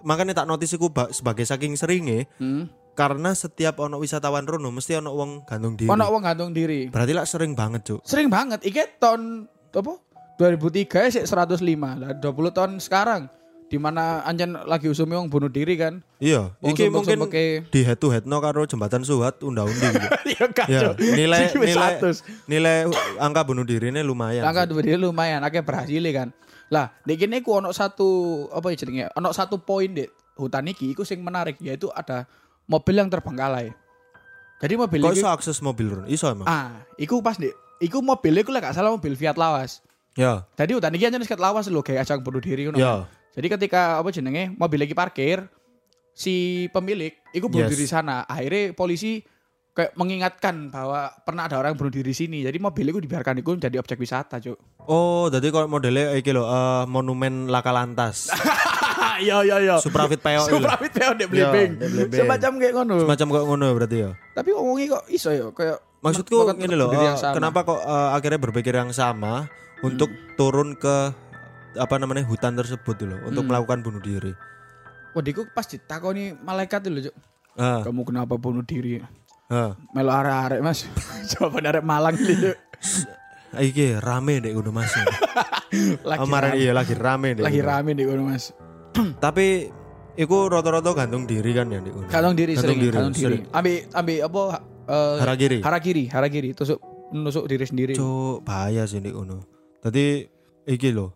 makanya 0.02 0.34
tak 0.36 0.48
notice 0.48 0.74
iku 0.74 0.90
ba- 0.90 1.08
sebagai 1.10 1.44
saking 1.44 1.74
seringnya 1.74 2.28
hmm, 2.36 2.68
karena 2.92 3.32
setiap 3.32 3.80
ono 3.80 3.96
wisatawan 3.98 4.44
rono 4.44 4.68
mesti 4.68 4.96
ono 4.96 5.10
wong 5.12 5.32
gantung 5.44 5.74
diri. 5.74 5.88
ono 5.88 6.04
wong 6.06 6.22
gantung 6.22 6.52
diri. 6.52 6.88
Berarti 6.88 7.14
lah 7.14 7.24
sering 7.24 7.54
banget, 7.54 7.88
Cuk. 7.88 8.04
Sering 8.04 8.28
banget. 8.28 8.60
Iki 8.62 9.00
tahun 9.00 9.48
apa? 9.72 9.94
2003 10.34 11.14
sih 11.14 11.24
105 11.24 11.62
lah 11.96 12.10
20 12.18 12.26
tahun 12.52 12.72
sekarang 12.80 13.30
di 13.74 13.82
mana 13.82 14.22
anjen 14.22 14.54
lagi 14.70 14.86
usumi 14.86 15.18
wong 15.18 15.34
bunuh 15.34 15.50
diri 15.50 15.74
kan. 15.74 16.06
Iya, 16.22 16.54
Wong 16.62 16.78
iki 16.78 16.94
mungkin 16.94 17.26
sumpek-sumpeke. 17.26 17.74
di 17.74 17.82
head 17.82 17.98
to 17.98 18.14
head 18.14 18.30
no 18.30 18.38
karo 18.38 18.70
jembatan 18.70 19.02
Suhat 19.02 19.42
unda-undi 19.42 19.82
gitu. 19.82 20.08
Ya 20.38 20.46
kan. 20.46 20.68
ya, 20.70 20.80
Cuk. 20.94 21.02
nilai 21.02 21.50
nilai 21.50 21.98
100. 21.98 22.46
nilai 22.46 22.86
angka 23.18 23.42
bunuh 23.42 23.66
dirinya 23.66 24.06
lumayan. 24.06 24.46
Angka 24.46 24.70
dua 24.70 24.86
diri 24.86 25.02
lumayan, 25.02 25.42
akeh 25.42 25.66
berhasil 25.66 26.06
kan. 26.14 26.30
Lah, 26.70 26.94
di 27.02 27.18
kene 27.18 27.42
ku 27.42 27.58
ono 27.58 27.74
satu 27.74 28.06
apa 28.54 28.70
ya 28.70 28.78
jenenge? 28.78 29.10
Ono 29.18 29.34
satu 29.34 29.58
poin 29.58 29.90
dek 29.90 30.14
hutan 30.38 30.70
iki 30.70 30.94
iku 30.94 31.02
sing 31.02 31.26
menarik 31.26 31.58
yaitu 31.58 31.90
ada 31.90 32.30
mobil 32.70 32.94
yang 32.94 33.10
terbengkalai. 33.10 33.74
Jadi 34.62 34.74
mobil 34.78 35.02
Kok 35.02 35.18
iso 35.18 35.30
akses 35.34 35.58
mobil 35.66 35.90
Ron? 35.90 36.06
Iso 36.06 36.30
emang? 36.30 36.46
ah, 36.46 36.78
iku 36.96 37.26
pas 37.26 37.42
dek. 37.42 37.58
Iku 37.82 38.06
mobilnya 38.06 38.46
iku 38.46 38.54
lah 38.54 38.62
gak 38.62 38.78
salah 38.78 38.94
mobil 38.94 39.18
Fiat 39.18 39.34
Lawas. 39.34 39.82
Ya, 40.14 40.46
Jadi 40.54 40.78
hutan 40.78 40.94
iki 40.94 41.10
anjir 41.10 41.26
ket 41.26 41.42
lawas 41.42 41.66
lho 41.74 41.82
kayak 41.82 42.06
ajang 42.06 42.22
bunuh 42.22 42.38
diri 42.38 42.70
ngono. 42.70 42.78
ya. 42.78 43.02
kan. 43.02 43.23
Jadi 43.34 43.48
ketika 43.50 43.98
apa 43.98 44.10
jenenge 44.10 44.54
mobil 44.54 44.78
lagi 44.80 44.94
parkir 44.94 45.50
si 46.14 46.66
pemilik 46.70 47.14
iku 47.34 47.50
bunuh 47.50 47.66
Yes. 47.66 47.74
diri 47.74 47.88
sana. 47.88 48.22
Akhirnya 48.24 48.72
polisi 48.72 49.26
kayak 49.74 49.98
mengingatkan 49.98 50.70
bahwa 50.70 51.10
pernah 51.26 51.50
ada 51.50 51.58
orang 51.58 51.74
bunuh 51.74 51.90
diri 51.90 52.14
sini. 52.14 52.46
Jadi 52.46 52.62
mobil 52.62 52.86
itu 52.86 53.02
dibiarkan 53.02 53.42
itu 53.42 53.58
jadi 53.58 53.82
objek 53.82 53.98
wisata, 53.98 54.38
Cuk. 54.38 54.86
Oh, 54.86 55.34
jadi 55.34 55.50
kalau 55.50 55.66
modelnya 55.66 56.14
iki 56.14 56.30
lho, 56.30 56.46
eh, 56.46 56.86
monumen 56.86 57.50
laka 57.50 57.74
lantas. 57.74 58.30
Iya 59.14 59.46
iya 59.46 59.58
iya. 59.62 59.76
Suprafit 59.78 60.18
peo. 60.20 60.42
Suprafit 60.50 60.90
peo 60.90 61.14
dek 61.14 61.30
Iya, 61.30 61.54
blimbing. 61.54 61.70
dek 61.78 61.90
blimbing. 61.94 62.20
Semacam 62.26 62.52
kayak 62.58 62.74
ngono. 62.74 62.94
Semacam 62.98 63.28
kok 63.30 63.44
ngono 63.46 63.64
ya 63.64 63.74
berarti 63.78 63.98
ya. 64.02 64.10
Tapi 64.34 64.50
ngomongnya 64.52 64.86
kok 64.90 65.04
iso 65.08 65.30
ya 65.30 65.46
kayak 65.54 65.78
Maksudku 66.02 66.36
gini 66.58 66.76
loh, 66.76 66.90
eh, 66.92 67.14
kenapa 67.32 67.64
kok 67.64 67.80
eh, 67.80 68.10
akhirnya 68.12 68.40
berpikir 68.42 68.74
yang 68.74 68.90
sama 68.90 69.48
untuk 69.80 70.10
turun 70.36 70.74
ke 70.76 71.14
apa 71.76 71.96
namanya 71.98 72.24
hutan 72.24 72.54
tersebut 72.54 72.96
loh, 73.04 73.20
untuk 73.24 73.44
Hmm. 73.44 73.50
melakukan 73.50 73.82
bunuh 73.82 74.00
diri. 74.00 74.34
Wah, 75.12 75.22
diku 75.22 75.46
pas 75.48 75.64
ditakoni 75.64 76.34
malaikat 76.36 76.86
loh, 76.88 77.02
Cuk. 77.04 77.16
Ah, 77.54 77.82
Kamu 77.82 78.02
kenapa 78.04 78.34
bunuh 78.34 78.62
diri? 78.62 78.98
ah. 79.48 79.78
Melo 79.92 80.10
arek-arek, 80.10 80.60
Mas. 80.60 80.90
Jawaban 81.30 81.66
arek 81.66 81.84
Malang 81.84 82.16
gitu. 82.16 82.54
Iki 83.54 84.02
rame 84.02 84.42
deh 84.42 84.50
udah 84.52 84.74
mas. 84.74 84.90
Lagi 86.10 86.20
Kemarin 86.20 86.52
rame, 86.52 86.58
iya 86.58 86.72
lagi 86.74 86.94
rame 86.96 87.38
deh. 87.38 87.44
lagi 87.46 87.62
rame 87.62 87.94
di 87.94 88.02
kono, 88.02 88.26
Mas. 88.26 88.50
Tapi 89.22 89.70
iku 90.16 90.50
roto-roto 90.50 90.90
gantung 90.92 91.30
diri 91.30 91.54
kan 91.54 91.70
ya 91.70 91.78
di. 91.78 91.94
Gantung 92.10 92.34
diri 92.34 92.58
Gantung 92.58 92.74
sering, 92.74 92.80
diri, 92.82 92.90
gantung 92.92 93.14
diri. 93.14 93.38
Ambil 93.48 93.76
ambil 93.94 94.18
apa 94.24 94.42
eh, 94.84 95.18
Harakiri. 95.22 95.58
harakiri, 95.62 96.04
harakiri, 96.10 96.50
tusuk 96.52 96.82
nusuk 97.14 97.46
diri 97.46 97.62
sendiri. 97.64 97.94
Cuk, 97.94 98.42
bahaya 98.42 98.84
sih 98.84 98.98
di 98.98 99.14
kono. 99.14 99.46
Tadi 99.80 100.26
iki 100.66 100.90
loh. 100.90 101.14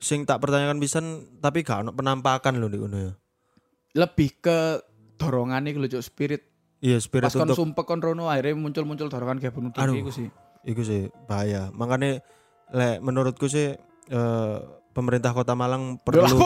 Sing 0.00 0.24
tak 0.24 0.40
pertanyakan 0.40 0.80
pisan 0.80 1.04
tapi 1.38 1.60
gak 1.60 1.84
ono 1.84 1.92
penampakan 1.92 2.56
loh 2.56 2.66
di 2.66 2.80
kono 2.80 2.96
ya. 2.96 3.12
Lebih 3.94 4.30
ke 4.40 4.58
dorongan 5.14 5.60
nih 5.62 5.76
Cuk, 5.76 6.00
spirit. 6.00 6.42
Iya 6.80 6.96
spirit 6.96 7.28
Pas 7.28 7.36
kon 7.36 7.44
untuk 7.44 7.60
sumpek 7.60 7.84
kon 7.84 8.00
rono 8.00 8.26
akhirnya 8.26 8.56
muncul-muncul 8.56 9.06
dorongan 9.06 9.36
kayak 9.36 9.52
bunuh 9.52 9.68
diri 9.68 10.00
iku 10.00 10.08
sih. 10.08 10.28
iku 10.62 10.80
sih 10.80 11.12
bahaya. 11.26 11.68
Makanya 11.70 12.24
le 12.72 12.96
menurutku 12.98 13.44
sih 13.44 13.76
eh, 14.08 14.56
pemerintah 14.90 15.30
Kota 15.30 15.52
Malang 15.52 16.00
perlu 16.00 16.40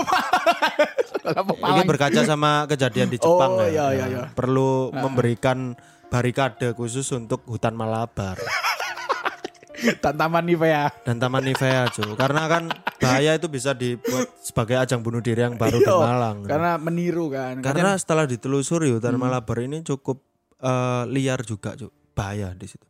ini 1.46 1.80
berkaca 1.84 2.20
sama 2.22 2.66
kejadian 2.66 3.08
di 3.08 3.16
Jepang 3.16 3.54
Oh, 3.54 3.62
ya. 3.62 3.70
iya, 3.70 3.86
iya, 3.94 4.06
iya. 4.08 4.22
Perlu 4.32 4.90
memberikan 4.90 5.72
barikade 6.10 6.74
khusus 6.74 7.06
untuk 7.10 7.46
hutan 7.46 7.72
Malabar 7.72 8.36
Dan 10.00 10.14
taman 10.16 10.44
ya. 10.48 10.88
dan 11.04 11.16
Taman 11.20 11.42
Nivea 11.44 11.88
cuy. 11.92 12.12
Karena 12.16 12.42
kan 12.48 12.62
bahaya 12.96 13.36
itu 13.36 13.46
bisa 13.46 13.72
dibuat 13.72 14.32
sebagai 14.40 14.80
ajang 14.80 15.04
bunuh 15.04 15.20
diri 15.20 15.44
yang 15.44 15.60
baru 15.60 15.76
di 15.76 15.84
Iya, 15.84 15.96
Malang. 15.96 16.36
Karena 16.48 16.72
meniru 16.80 17.28
kan. 17.28 17.60
Karena 17.60 17.92
setelah 18.00 18.24
ditelusuri 18.24 18.90
hutan 18.90 19.16
Hmm. 19.16 19.22
Malabar 19.22 19.58
ini 19.60 19.84
cukup 19.84 20.24
eh, 20.58 21.02
liar 21.12 21.44
juga 21.44 21.76
cuy. 21.76 21.92
Bahaya 22.14 22.54
di 22.54 22.66
situ. 22.70 22.86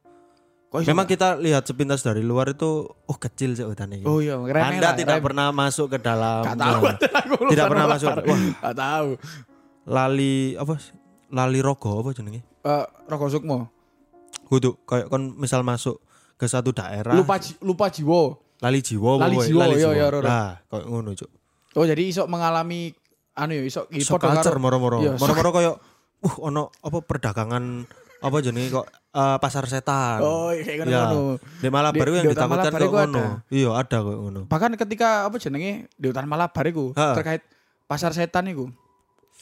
Kok 0.69 0.83
iso, 0.83 0.91
Memang 0.91 1.07
kita 1.07 1.39
lihat 1.39 1.63
sepintas 1.65 2.03
dari 2.03 2.19
luar 2.21 2.51
itu 2.51 2.87
oh 2.91 3.17
kecil 3.19 3.55
sih 3.55 3.63
hutan 3.63 3.95
ini. 3.95 4.03
Oh 4.03 4.19
iya, 4.19 4.35
Anda 4.35 4.91
lah, 4.91 4.99
tidak 4.99 5.23
pernah 5.23 5.55
masuk 5.55 5.87
ke 5.95 5.99
dalam. 6.03 6.43
Gak 6.43 6.59
tahu. 6.59 6.83
Aku 6.91 7.35
Tidak 7.47 7.67
pernah 7.71 7.87
masuk. 7.87 8.11
Wah. 8.11 8.41
Gak 8.59 8.77
tahu. 8.77 9.09
lali 9.87 10.59
apa? 10.59 10.75
Lali 11.31 11.59
rogo 11.63 12.03
apa 12.03 12.11
jenenge? 12.11 12.43
Eh, 12.65 12.85
Roko 13.07 13.27
Sukmo. 13.31 13.71
Kudu 14.45 14.77
kayak 14.85 15.09
kon 15.09 15.33
misal 15.39 15.65
masuk 15.65 16.03
ke 16.35 16.47
satu 16.47 16.71
daerah 16.71 17.14
Lupa 17.14 17.38
lupa 17.61 17.87
jiwa. 17.88 18.35
lali 18.61 18.81
jiwa 18.81 19.11
Lali 19.21 19.37
jiwa, 19.38 19.64
iya, 19.71 19.91
iya, 19.93 20.07
Roro. 20.09 20.25
Nah, 20.25 20.57
kayak 20.67 20.85
ngono 20.87 21.11
cuk. 21.12 21.31
Oh, 21.75 21.85
jadi 21.85 22.03
iso 22.03 22.25
mengalami 22.25 22.95
anu 23.35 23.53
ya 23.53 23.62
iso 23.67 23.83
padha 24.14 24.41
culture 24.41 24.57
moro-moro. 24.57 25.03
Iya, 25.03 25.19
Moro-moro 25.19 25.50
kayak 25.53 25.75
uh 26.25 26.35
ono 26.41 26.71
apa 26.81 26.99
perdagangan 27.03 27.85
apa 28.19 28.37
jenenge 28.41 28.73
kok 28.73 28.87
eh, 29.12 29.37
pasar 29.37 29.69
setan. 29.69 30.23
Oh, 30.23 30.49
iya, 30.50 30.64
kayak 30.64 30.87
Ya, 30.87 31.11
ngono. 31.11 31.37
Di 31.61 31.69
Malabar 31.69 31.99
Di- 31.99 32.09
itu 32.09 32.17
yang 32.17 32.25
di 32.25 32.33
ditakutkan 32.33 32.73
kok 32.73 32.88
ngono. 32.88 33.25
Iya, 33.53 33.71
ada 33.75 33.97
kok 34.00 34.17
ngono. 34.17 34.41
Bahkan 34.49 34.71
ketika 34.79 35.09
apa 35.29 35.37
jenenge 35.37 35.93
di 35.93 36.07
hutan 36.09 36.25
Malabar 36.25 36.64
iku 36.64 36.95
Ha. 36.95 37.12
terkait 37.14 37.43
pasar 37.85 38.11
setan 38.11 38.49
iku. 38.49 38.71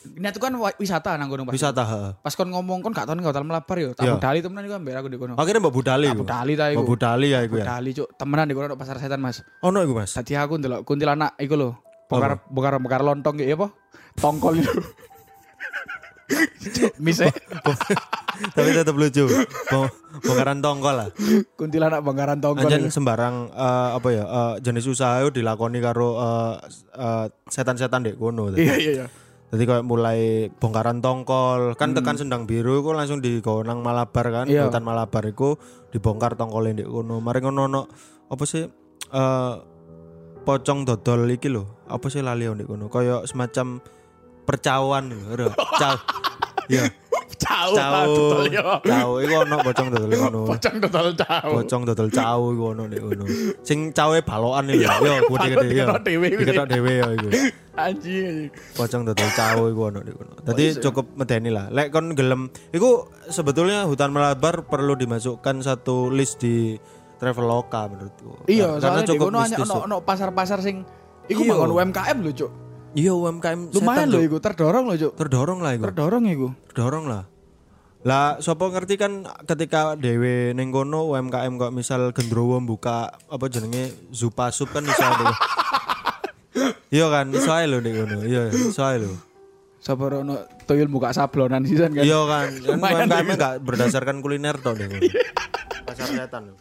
Ini 0.05 0.29
tuh 0.29 0.39
kan 0.39 0.51
wisata 0.77 1.15
nang 1.15 1.27
gunung 1.27 1.45
pas. 1.45 1.53
Wisata, 1.53 1.83
heeh. 1.83 2.11
Pas 2.17 2.33
kon 2.33 2.47
ngomong 2.47 2.81
kon 2.81 2.91
gak 2.91 3.05
tau 3.05 3.13
ning 3.13 3.23
hutan 3.23 3.43
Malabar 3.43 3.77
yo. 3.77 3.91
Tak 3.93 4.03
Iya. 4.03 4.15
budali 4.17 4.39
temenan 4.39 4.63
iku 4.65 4.75
ambek 4.75 4.95
aku 4.95 5.09
di 5.09 5.17
kono. 5.17 5.35
Akhirnya 5.35 5.61
Mbak 5.61 5.75
Budali 5.75 6.05
Tak 6.05 6.13
iku. 6.13 6.23
budali 6.23 6.53
ta 6.53 6.65
Mbak 6.65 6.73
iku. 6.73 6.83
Budali 6.87 7.27
ya 7.27 7.39
iku 7.41 7.55
ya. 7.55 7.65
Budali 7.65 7.91
cuk, 7.93 8.09
temenan 8.15 8.45
di 8.45 8.55
kono 8.55 8.67
ono 8.67 8.77
pasar 8.77 8.97
setan, 8.97 9.19
Mas. 9.19 9.41
Ono 9.61 9.79
iku, 9.79 9.93
Mas. 9.95 10.11
Tadi 10.13 10.33
aku 10.35 10.55
ndelok 10.57 10.81
kuntilanak 10.83 11.35
iku 11.37 11.55
lho. 11.55 11.71
Bongkar 12.07 12.45
bongkar 12.47 12.73
bongkar 12.77 13.03
lontong 13.03 13.35
gitu 13.37 13.57
apa? 13.57 13.69
Tongkol 14.15 14.59
itu. 14.59 14.69
Mise 16.99 17.29
Tapi 18.57 18.69
tetap 18.73 18.93
lucu. 18.93 19.29
Bo- 19.69 19.93
Bongkaran 20.19 20.59
tongkol 20.59 20.95
lah. 20.95 21.09
kuntilanak 21.55 22.01
bongkaran 22.01 22.39
tongkol. 22.39 22.65
Anjen 22.65 22.89
sembarang 22.89 23.49
eh, 23.49 23.91
apa 23.93 24.09
ya 24.09 24.25
eh, 24.25 24.55
jenis 24.61 24.87
usaha 24.87 25.21
itu 25.21 25.41
dilakoni 25.41 25.79
karo 25.79 26.17
eh, 26.17 26.55
setan-setan 27.47 28.03
dek 28.03 28.17
kono. 28.17 28.49
Iya 28.51 28.75
iya 28.75 28.93
iya. 28.95 29.07
Jadi 29.53 29.69
kayak 29.69 29.85
mulai 29.85 30.49
bongkaran 30.49 31.05
tongkol, 31.05 31.77
kan 31.77 31.93
tekan 31.93 32.17
sendang 32.17 32.49
biru 32.49 32.81
itu 32.81 32.97
langsung 32.97 33.21
di 33.21 33.37
nang 33.45 33.85
Malabar 33.85 34.33
kan, 34.33 34.47
Hmm. 34.49 34.57
Iya. 34.57 34.65
hutan 34.65 34.81
Malabar 34.81 35.29
itu 35.29 35.61
dibongkar 35.93 36.41
tongkolnya 36.41 36.81
di 36.81 36.85
kono. 36.89 37.21
Mari 37.21 37.45
ngono 37.45 37.61
ono 37.69 37.83
apa 38.33 38.45
sih 38.49 38.65
eh 39.13 39.55
pocong 40.43 40.89
dodol 40.89 41.29
iki 41.29 41.53
lho. 41.53 41.85
Apa 41.85 42.09
sih 42.09 42.25
lali 42.25 42.49
di 42.49 42.65
kono? 42.65 42.89
Kayak 42.89 43.29
semacam 43.29 43.85
percawan 44.49 45.13
lho, 45.13 45.21
ero. 45.37 45.49
Caw. 45.81 46.01
Iya, 47.33 47.49
Cau, 47.49 47.71
betul 48.07 48.45
yo. 48.53 48.67
Caw 48.81 49.11
iku 49.19 49.35
ono 49.43 49.57
pocong 49.61 49.87
dodol 49.91 50.09
di 50.09 50.17
kono. 50.17 50.41
Pocong 50.47 50.77
total 50.79 51.07
cau. 51.17 51.49
Pocong 51.59 51.83
dodol 51.89 52.09
caw 52.09 52.41
iku 52.53 52.65
ono 52.71 52.83
di 52.87 52.99
kono. 53.01 53.25
Sing 53.67 53.79
cawe 53.91 54.19
balokan 54.23 54.63
lho. 54.71 54.75
Yo, 54.79 55.15
gede-gede 55.27 55.69
yo. 55.75 55.87
diketok 56.39 56.67
dhewe 56.71 56.93
yo 56.97 57.09
iku. 57.17 57.29
Anjing. 57.73 58.53
pocong 58.77 59.03
dodol 59.09 59.31
cawo 59.33 59.63
iku 59.69 59.81
ono 59.91 60.01
di 60.01 60.13
kono. 60.13 60.33
Dadi 60.45 60.65
cukup 60.79 61.07
medeni 61.17 61.51
lah. 61.51 61.67
Lek 61.73 61.89
kon 61.91 62.13
gelem 62.13 62.47
iku 62.71 63.09
sebetulnya 63.27 63.89
hutan 63.89 64.13
Malabar 64.13 64.69
perlu 64.69 64.95
dimasukkan 64.95 65.65
satu 65.65 66.13
list 66.13 66.41
di 66.41 66.77
Traveloka 67.17 67.87
menurutku. 67.87 68.51
Iya, 68.51 68.83
Karena 68.83 68.99
soalnya 68.99 69.07
di 69.07 69.15
hanya 69.15 69.39
mistis, 69.47 69.63
ono 69.63 69.75
Cuk. 69.79 69.87
ono 69.87 69.97
pasar-pasar 70.03 70.59
sing 70.59 70.83
iku 71.31 71.47
Iya. 71.47 71.51
bangun 71.55 71.71
UMKM 71.71 72.19
lho, 72.19 72.33
Cuk. 72.35 72.53
Iya 72.93 73.13
UMKM 73.17 73.73
Lumayan 73.73 74.09
Cuk. 74.13 74.21
iku, 74.21 74.37
terdorong 74.37 74.85
lho, 74.93 74.97
Cuk. 75.01 75.13
Terdorong 75.17 75.61
lah 75.65 75.73
iku. 75.73 75.85
Terdorong 75.89 76.25
iku. 76.29 76.49
Terdorong 76.69 77.05
lah. 77.09 77.23
Lah 78.03 78.43
sopo 78.43 78.67
ngerti 78.69 78.99
kan 78.99 79.23
ketika 79.47 79.95
dhewe 79.95 80.51
ning 80.59 80.75
kono 80.75 81.07
UMKM 81.15 81.55
kok 81.55 81.73
misal 81.73 82.11
gendrowo 82.11 82.59
buka 82.59 83.15
apa 83.15 83.47
jenenge 83.47 83.95
Zupasup 84.11 84.75
kan 84.75 84.85
iso 84.85 85.03
ada. 85.05 85.33
Iya 86.93 87.09
kan, 87.09 87.33
iso 87.33 87.49
ae 87.49 87.65
lho 87.65 87.81
ning 87.81 87.97
kono. 87.97 88.21
Iya, 88.29 88.53
iso 88.53 88.85
ae 88.85 89.01
lho. 89.01 89.17
Sapa 89.81 90.13
ono 90.13 90.45
tuyul 90.69 90.93
buka 90.93 91.17
sablonan 91.17 91.65
sisan 91.65 91.97
kan. 91.97 92.05
Iya 92.05 92.21
kan, 92.29 92.49
kan 92.53 92.77
Lumayan 92.77 93.09
UMKM 93.09 93.29
enggak 93.33 93.55
berdasarkan 93.65 94.21
kuliner 94.21 94.61
toh 94.61 94.77
deh. 94.77 94.91
Pasar 95.89 96.13
setan. 96.13 96.53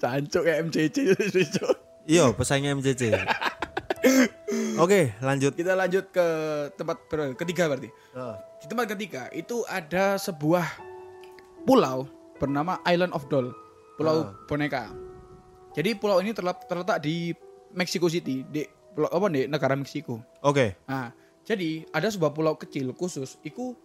Cancuk 0.00 0.42
kayak 0.46 0.70
MCC. 0.70 0.96
Iya, 2.08 2.32
pesaingnya 2.32 2.72
MCC. 2.78 3.12
Oke, 4.78 5.12
lanjut. 5.18 5.52
Kita 5.54 5.74
lanjut 5.74 6.04
ke 6.08 6.26
tempat 6.74 6.96
ketiga 7.36 7.66
berarti. 7.66 7.90
Di 8.58 8.66
tempat 8.66 8.86
ketiga 8.94 9.26
itu 9.30 9.62
ada 9.66 10.18
sebuah 10.18 10.66
pulau 11.62 12.06
bernama 12.38 12.78
Island 12.86 13.12
of 13.12 13.26
Doll, 13.26 13.50
pulau 13.98 14.32
boneka. 14.46 14.90
Jadi 15.74 15.94
pulau 15.94 16.18
ini 16.18 16.32
terletak 16.34 16.98
di 17.02 17.34
Mexico 17.74 18.08
City, 18.08 18.42
di 18.46 18.64
pulau 18.94 19.10
apa 19.10 19.26
nih 19.30 19.46
negara 19.46 19.74
Meksiko. 19.78 20.18
Oke. 20.42 20.74
Nah, 20.88 21.12
jadi 21.46 21.86
ada 21.94 22.08
sebuah 22.08 22.34
pulau 22.34 22.56
kecil 22.58 22.90
khusus, 22.96 23.38
iku 23.44 23.76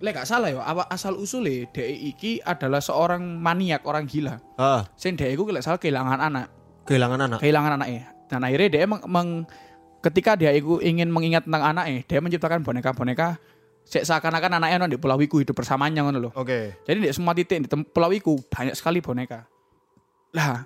lek 0.00 0.18
gak 0.18 0.26
salah 0.26 0.48
ya, 0.50 0.62
apa 0.64 0.88
asal 0.88 1.14
usule 1.14 1.68
DE 1.70 1.94
iki 2.10 2.40
adalah 2.42 2.80
seorang 2.80 3.22
maniak, 3.38 3.84
orang 3.86 4.08
gila. 4.08 4.40
Heeh. 4.58 4.82
Sing 4.98 5.14
DE 5.14 5.30
iku 5.30 5.46
lek 5.52 5.62
salah 5.62 5.78
kehilangan 5.78 6.18
anak, 6.18 6.46
kehilangan 6.88 7.20
anak. 7.28 7.38
kehilangan 7.38 7.72
anaknya. 7.78 8.10
Dan 8.26 8.40
akhirnya 8.48 8.68
dia 8.72 8.88
meng, 8.88 9.04
meng- 9.04 9.44
ketika 10.02 10.34
dia 10.34 10.50
iku 10.52 10.82
ingin 10.82 11.08
mengingat 11.08 11.46
tentang 11.46 11.62
anaknya, 11.62 12.02
dia 12.04 12.18
menciptakan 12.18 12.66
boneka-boneka 12.66 13.38
seakan-akan 13.86 14.62
anaknya 14.62 14.88
di 14.88 14.98
pulau 14.98 15.18
iku 15.18 15.42
hidup 15.42 15.58
bersamanya 15.58 16.06
ngono 16.06 16.18
loh. 16.30 16.32
Oke. 16.38 16.78
Jadi 16.86 16.98
di 17.02 17.08
semua 17.10 17.34
titik 17.34 17.66
di 17.66 17.68
pulau 17.68 18.10
iku 18.14 18.38
banyak 18.50 18.74
sekali 18.78 19.02
boneka. 19.02 19.44
Lah, 20.32 20.64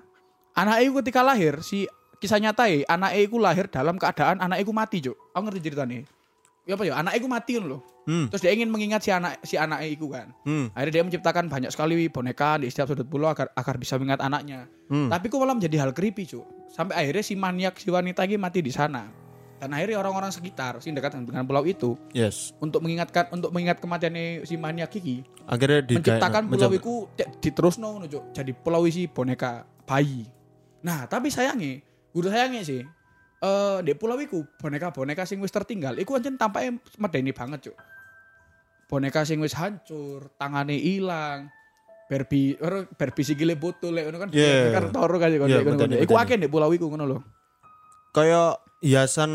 anak 0.55 0.77
iku 0.85 1.03
ketika 1.03 1.27
lahir 1.27 1.59
si 1.65 1.89
kisah 2.23 2.39
nyata 2.39 2.71
e, 2.71 2.87
anak 2.87 3.19
iku 3.19 3.37
lahir 3.43 3.67
dalam 3.67 3.99
keadaan 3.99 4.39
anak 4.39 4.63
iku 4.63 4.71
mati, 4.71 5.03
Cuk. 5.03 5.17
Aku 5.35 5.43
ngerti 5.49 5.61
ceritanya. 5.73 6.07
Ya 6.67 6.75
apa 6.75 6.83
ya, 6.83 6.95
anak 6.99 7.15
iku 7.19 7.27
mati 7.27 7.59
loh. 7.59 7.83
Hmm. 8.07 8.31
Terus 8.31 8.43
dia 8.47 8.55
ingin 8.55 8.71
mengingat 8.71 9.03
si 9.03 9.11
anak 9.11 9.43
si 9.43 9.59
anak 9.59 9.83
iku 9.83 10.15
kan. 10.15 10.31
Hmm. 10.47 10.71
Akhirnya 10.79 11.03
dia 11.03 11.05
menciptakan 11.11 11.51
banyak 11.51 11.71
sekali 11.75 12.07
boneka 12.07 12.63
di 12.63 12.71
setiap 12.71 12.95
sudut 12.95 13.07
pulau 13.11 13.35
agar 13.35 13.51
agar 13.59 13.75
bisa 13.83 13.99
mengingat 13.99 14.23
anaknya. 14.23 14.71
Hmm. 14.87 15.11
Tapi 15.11 15.27
kok 15.27 15.43
malah 15.43 15.59
menjadi 15.59 15.83
hal 15.83 15.91
creepy, 15.91 16.23
Cuk. 16.31 16.47
Sampai 16.71 17.03
akhirnya 17.03 17.25
si 17.27 17.35
maniak 17.35 17.83
si 17.83 17.91
wanita 17.91 18.23
ini 18.23 18.39
mati 18.39 18.63
di 18.63 18.71
sana. 18.71 19.26
Dan 19.57 19.73
akhirnya 19.73 19.97
orang-orang 19.97 20.29
sekitar 20.29 20.77
sih 20.79 20.93
dekat 20.93 21.17
dengan 21.17 21.43
pulau 21.43 21.65
itu 21.65 21.97
Yes. 22.13 22.53
untuk 22.61 22.85
mengingatkan 22.85 23.33
untuk 23.33 23.49
mengingat 23.51 23.81
kematiannya 23.81 24.45
si 24.45 24.55
maniak 24.55 24.93
iki 24.93 25.25
Akhirnya 25.45 25.81
di 25.81 25.97
menciptakan 25.97 26.45
pulau 26.45 26.69
mencoba- 26.69 26.77
iku 26.77 26.95
cek 27.13 27.29
diterusno 27.41 27.87
ngono 27.91 28.07
Cuk. 28.07 28.25
Jadi 28.33 28.53
pulau 28.53 28.85
isi 28.85 29.07
boneka 29.07 29.65
bayi. 29.85 30.29
Nah, 30.83 31.07
tapi 31.07 31.31
sayangnya, 31.31 31.81
kudu 32.11 32.29
sayangnya 32.29 32.63
sih. 32.63 32.83
Eh 33.37 33.79
di 33.81 33.93
pulau 33.93 34.17
iku 34.17 34.45
boneka-boneka 34.57 35.25
sing 35.25 35.41
wis 35.41 35.51
tertinggal 35.51 35.97
iku 35.97 36.17
ancen 36.17 36.37
tampaknya 36.37 36.77
medeni 36.97 37.33
banget, 37.33 37.71
Cuk. 37.71 37.77
Boneka 38.87 39.27
sing 39.27 39.41
wis 39.41 39.55
hancur, 39.55 40.31
tangane 40.37 40.77
ilang. 40.77 41.51
Barbie, 42.07 42.55
or 42.63 42.87
Barbie 42.95 43.27
sikile 43.27 43.59
botol 43.59 43.91
lek 43.91 44.07
ngono 44.07 44.19
kan 44.23 44.29
Yeah. 44.31 44.71
kan 44.71 44.95
toro 44.95 45.19
kan 45.19 45.27
Iku 45.27 46.15
akeh 46.15 46.39
di 46.39 46.47
pulau 46.47 46.71
iku 46.71 46.87
ngono 46.87 47.03
lho. 47.03 47.19
Kayak 48.17 48.65
hiasan 48.81 49.31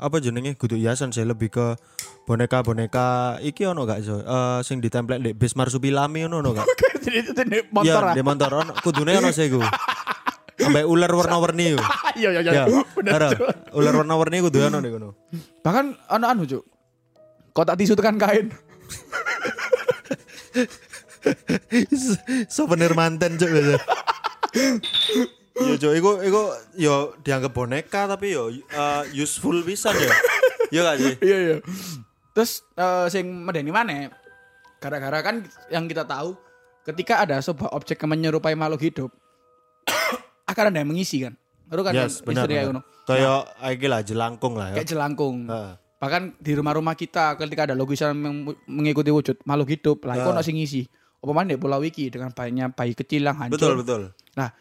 apa 0.00 0.16
jenenge 0.24 0.56
kudu 0.56 0.80
hiasan 0.80 1.12
sih 1.12 1.28
lebih 1.28 1.52
ke 1.52 1.76
boneka-boneka 2.24 3.36
iki 3.44 3.68
ono 3.68 3.84
gak 3.84 4.00
so 4.00 4.24
Eh 4.24 4.60
sing 4.64 4.80
ditemplek 4.80 5.20
di 5.20 5.30
bis 5.36 5.52
marsupilami 5.52 6.24
ono 6.24 6.40
ono 6.40 6.56
gak 6.56 6.64
Jadi 7.04 7.16
itu 7.20 7.32
di 7.36 7.60
motor 7.68 7.84
Iya, 7.84 8.12
ah. 8.12 8.14
di 8.16 8.22
motor 8.24 8.50
ono 8.64 8.72
kudune 8.80 9.12
ono 9.12 9.28
sih 9.28 9.52
iku 9.52 9.60
sampai 10.58 10.82
ular 10.88 11.12
warna-warni 11.12 11.76
yo 11.76 11.80
Iya 12.20 12.34
iya 12.34 12.40
ya 12.42 12.52
iya. 12.64 12.80
Bener. 12.96 13.36
ular 13.76 13.94
warna-warni 14.00 14.40
kudu 14.40 14.64
ono 14.64 14.80
di 14.80 14.88
kono 14.88 15.28
Bahkan 15.60 16.08
anu 16.08 16.24
anu 16.24 16.42
Cuk. 16.48 16.64
Kotak 17.52 17.76
tisu 17.76 17.98
tekan 17.98 18.22
kain. 18.22 18.54
souvenir 22.54 22.94
manten 22.96 23.36
cuk 23.36 23.50
biasa 23.50 23.76
Iya 25.58 25.74
cuk, 25.74 25.92
iku 25.98 26.10
iku 26.22 26.40
yo 26.78 26.94
dianggap 27.20 27.52
boneka 27.52 28.06
tapi 28.06 28.34
yo 28.34 28.50
eh, 28.50 29.02
useful 29.14 29.60
bisa 29.62 29.90
ya. 29.90 30.10
Iya 30.68 30.80
gak 30.84 30.96
sih? 31.00 31.14
Iya 31.24 31.36
iya. 31.40 31.56
Terus 32.36 32.62
eh, 32.76 33.06
sing 33.10 33.24
medeni 33.26 33.72
mana? 33.72 34.12
Gara-gara 34.78 35.18
kan 35.24 35.42
yang 35.72 35.90
kita 35.90 36.06
tahu 36.06 36.38
ketika 36.86 37.26
ada 37.26 37.42
sebuah 37.42 37.74
objek 37.74 37.98
yang 37.98 38.10
menyerupai 38.14 38.54
makhluk 38.54 38.80
hidup 38.86 39.10
akan 40.50 40.64
ada 40.70 40.78
yang 40.78 40.90
mengisi 40.90 41.26
kan. 41.26 41.34
Baru 41.68 41.84
kan 41.84 41.92
Yes, 41.92 42.24
benar. 42.24 42.48
istilah 42.48 42.64
benar. 42.72 42.84
Kayak 43.04 43.40
iki 43.76 43.86
lah 43.88 44.00
jelangkung 44.00 44.54
lah 44.56 44.66
ya. 44.72 44.74
Kayak 44.80 44.88
jelangkung. 44.88 45.36
Heeh. 45.48 45.72
Bahkan 45.98 46.22
di 46.38 46.52
rumah-rumah 46.54 46.94
kita 46.94 47.34
ketika 47.34 47.66
ada 47.68 47.74
lukisan 47.74 48.14
yang 48.14 48.54
mengikuti 48.70 49.10
wujud 49.10 49.42
makhluk 49.42 49.74
hidup, 49.74 49.98
lah 50.06 50.14
iku 50.14 50.30
ono 50.30 50.40
sing 50.46 50.54
ngisi. 50.54 50.86
Apa 51.18 51.32
mana 51.34 51.58
pulau 51.58 51.82
iki 51.82 52.06
dengan 52.06 52.30
banyak 52.30 52.70
bayi 52.78 52.94
kecil 52.94 53.26
yang 53.26 53.34
hancur. 53.34 53.58
Betul, 53.58 53.74
betul. 53.82 54.02
Nah, 54.38 54.54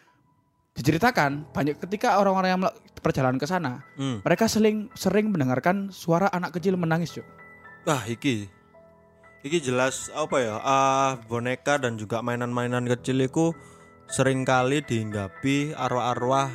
diceritakan 0.77 1.49
banyak 1.49 1.81
ketika 1.81 2.15
orang-orang 2.15 2.49
yang 2.51 2.61
perjalanan 2.95 3.35
ke 3.35 3.45
sana, 3.45 3.81
Hmm. 3.95 4.21
mereka 4.21 4.45
sering 4.45 4.93
sering 4.93 5.27
mendengarkan 5.27 5.89
suara 5.89 6.29
anak 6.29 6.53
kecil 6.53 6.77
menangis, 6.77 7.11
Cuk. 7.11 7.25
Wah, 7.83 8.05
iki. 8.05 8.45
Iki 9.41 9.63
jelas 9.63 10.11
apa 10.11 10.37
ya? 10.37 10.55
Ah, 10.59 11.17
boneka 11.23 11.77
dan 11.77 11.95
juga 11.95 12.19
mainan-mainan 12.19 12.83
kecil 12.87 13.21
itu 13.21 13.53
sering 14.05 14.43
kali 14.43 14.81
dihinggapi 14.81 15.71
arwah-arwah 15.73 16.51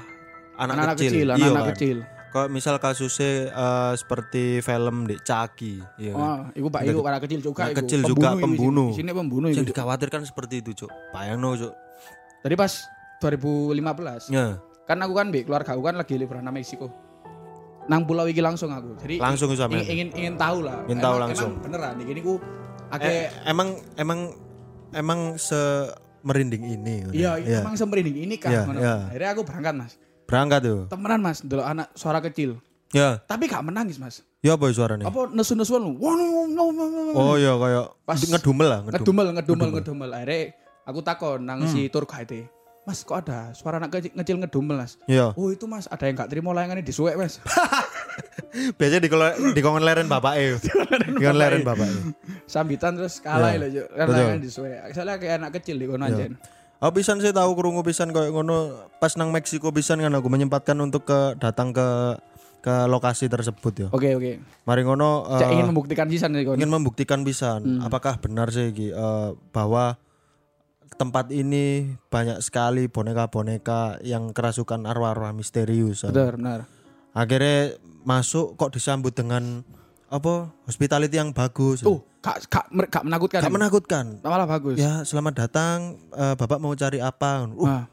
anak, 0.54 0.76
Anak-anak 0.76 0.96
kecil. 0.96 1.10
kecil, 1.10 1.26
Iya 1.26 1.34
anak-anak 1.34 1.62
kan? 1.62 1.72
kecil. 1.72 1.98
Kayak 2.32 2.48
misal 2.48 2.74
kasusnya 2.78 3.30
eh, 3.46 3.92
seperti 3.94 4.44
film 4.60 5.04
di 5.04 5.16
Caki, 5.16 5.74
iya 5.98 6.10
kan? 6.10 6.20
Wah, 6.20 6.40
iku 6.52 6.68
Pak 6.68 6.80
iku 6.82 7.00
anak 7.02 7.20
kecil 7.22 7.40
juga 7.40 7.62
Anak 7.66 7.76
kecil 7.84 8.00
juga, 8.02 8.28
pembunuh. 8.34 8.88
Di 8.88 8.98
sini 8.98 9.10
pembunuh 9.12 9.48
Yang 9.48 9.68
dikhawatirkan 9.68 10.24
seperti 10.24 10.60
itu, 10.60 10.72
Cuk. 10.74 10.90
Bayangno, 11.12 11.52
Cuk. 11.54 11.72
Tadi 12.40 12.54
pas 12.56 12.72
2015 13.22 14.34
Ya, 14.34 14.58
kan 14.82 14.98
aku 14.98 15.14
kan 15.14 15.30
bi 15.30 15.46
keluarga 15.46 15.70
aku 15.72 15.82
kan 15.82 15.94
lagi 15.94 16.18
liburan 16.18 16.42
nang 16.42 16.52
Meksiko. 16.52 16.90
Nang 17.82 18.06
pulau 18.06 18.26
iki 18.26 18.38
langsung 18.38 18.70
aku. 18.70 18.94
Jadi 18.98 19.18
langsung 19.18 19.50
sama. 19.54 19.74
ingin, 19.74 19.86
ingin 19.86 20.08
ingin 20.14 20.34
tahu 20.36 20.62
lah. 20.62 20.86
Ingin 20.86 20.98
tahu 20.98 21.14
Emang- 21.14 21.22
langsung. 21.26 21.50
Emang 21.52 21.62
beneran 21.62 21.94
iki 21.98 22.12
niku 22.14 22.34
akeh 22.90 23.10
Eh, 23.10 23.26
emang 23.44 23.68
emang 23.96 24.18
emang 24.92 25.20
se 25.34 25.90
merinding 26.22 26.62
ini. 26.62 26.94
Iya, 27.10 27.42
ya. 27.42 27.58
emang 27.62 27.74
semerinding 27.74 28.14
ini 28.22 28.38
kan. 28.38 28.50
Iya, 28.50 28.62
ngono. 28.62 28.78
iya. 28.78 28.94
Akhirnya 29.10 29.30
aku 29.34 29.42
berangkat 29.42 29.74
mas. 29.74 29.92
Berangkat 30.30 30.60
tuh. 30.62 30.80
Temenan 30.86 31.20
mas, 31.20 31.38
dulu 31.42 31.62
anak 31.62 31.90
suara 31.92 32.22
kecil. 32.22 32.62
Ya, 32.92 33.18
Tapi 33.24 33.48
gak 33.48 33.64
menangis 33.64 33.96
mas. 33.96 34.20
ya 34.38 34.54
apa 34.54 34.68
suaranya? 34.68 35.08
Apa 35.08 35.32
nesu-nesuan 35.32 35.80
lu? 35.80 35.96
No, 35.96 36.70
no, 36.70 36.84
no. 36.84 37.12
Oh 37.16 37.34
iya 37.34 37.56
kayak 37.56 37.84
Pas- 38.04 38.20
ngedumel 38.20 38.68
lah, 38.68 38.80
ngedumel. 38.84 39.00
ngedumel, 39.00 39.26
ngedumel, 39.34 39.68
ngedumel. 39.74 40.10
Akhirnya 40.12 40.40
aku 40.84 40.98
takon 41.00 41.40
nang 41.42 41.66
si 41.66 41.88
tour 41.88 42.04
guide. 42.04 42.46
Mas 42.82 43.06
kok 43.06 43.22
ada 43.22 43.54
suara 43.54 43.78
anak 43.78 43.94
kecil, 43.94 44.10
kecil 44.10 44.36
ngedumel 44.42 44.74
mas? 44.74 44.98
Iya. 45.06 45.30
Oh 45.38 45.54
itu 45.54 45.70
mas, 45.70 45.86
ada 45.86 46.02
yang 46.02 46.18
gak 46.18 46.30
terima 46.34 46.50
layangannya 46.50 46.82
disuwek 46.82 47.14
mas. 47.14 47.38
Biasanya 48.78 49.06
di 49.06 49.10
di 49.54 49.60
kongen 49.62 49.86
leren 49.86 50.10
bapak 50.10 50.34
e. 50.34 50.58
Di 50.58 51.22
kongen 51.22 51.38
leren 51.38 51.62
bapak 51.62 51.86
e. 51.86 51.98
Sambitan 52.50 52.98
terus 52.98 53.22
kalah 53.22 53.54
Iya, 53.54 53.62
lah 53.62 53.68
Cuk. 53.70 53.86
Kan 53.86 54.04
betul. 54.10 54.18
layangan 54.18 54.40
disuwek. 54.42 54.78
Soalnya 54.90 55.14
kayak 55.22 55.34
anak 55.38 55.50
kecil 55.62 55.76
di 55.78 55.86
kono 55.86 56.04
anjen. 56.10 56.34
Aku 56.82 56.98
pisan 56.98 57.22
sih 57.22 57.30
tahu 57.30 57.54
krungu 57.54 57.86
pisan 57.86 58.10
kayak 58.10 58.34
ngono 58.34 58.90
pas 58.98 59.14
nang 59.14 59.30
Meksiko 59.30 59.70
pisan 59.70 60.02
kan 60.02 60.10
aku 60.18 60.26
menyempatkan 60.26 60.74
untuk 60.82 61.06
ke 61.06 61.38
datang 61.38 61.70
ke 61.70 62.18
ke 62.66 62.74
lokasi 62.90 63.30
tersebut 63.30 63.86
ya. 63.86 63.88
Oke 63.94 64.18
oke. 64.18 64.42
Mari 64.66 64.82
ngono 64.82 65.30
eh, 65.30 65.38
Cak 65.38 65.50
ingin 65.54 65.70
membuktikan 65.70 66.10
sisan 66.10 66.34
nih 66.34 66.50
ingin 66.50 66.66
membuktikan 66.66 67.22
pisan 67.22 67.78
apakah 67.86 68.18
benar 68.18 68.50
sih 68.50 68.74
eh, 68.74 69.28
bahwa 69.54 69.94
tempat 70.94 71.28
ini 71.28 71.88
banyak 72.06 72.40
sekali 72.40 72.86
boneka-boneka 72.86 74.00
yang 74.00 74.30
kerasukan 74.30 74.84
arwah-arwah 74.84 75.32
misterius. 75.32 76.04
Benar 76.04 76.36
benar. 76.36 76.60
Akhirnya 77.12 77.76
masuk 78.02 78.56
kok 78.56 78.72
disambut 78.72 79.12
dengan 79.12 79.62
apa 80.08 80.52
hospitality 80.64 81.16
yang 81.16 81.32
bagus. 81.32 81.80
Tuh, 81.80 82.04
gak 82.20 82.44
gak 82.46 82.66
mer- 82.68 82.88
gak 82.88 83.04
menakutkan. 83.04 83.40
Ini. 83.40 83.48
menakutkan. 83.50 84.04
Malah 84.20 84.48
bagus. 84.48 84.76
Ya, 84.76 85.00
selamat 85.02 85.34
datang. 85.38 85.96
eh, 86.12 86.34
Bapak 86.36 86.60
mau 86.60 86.72
cari 86.72 87.00
apa? 87.00 87.48
Uh, 87.48 87.64
Wah, 87.64 87.84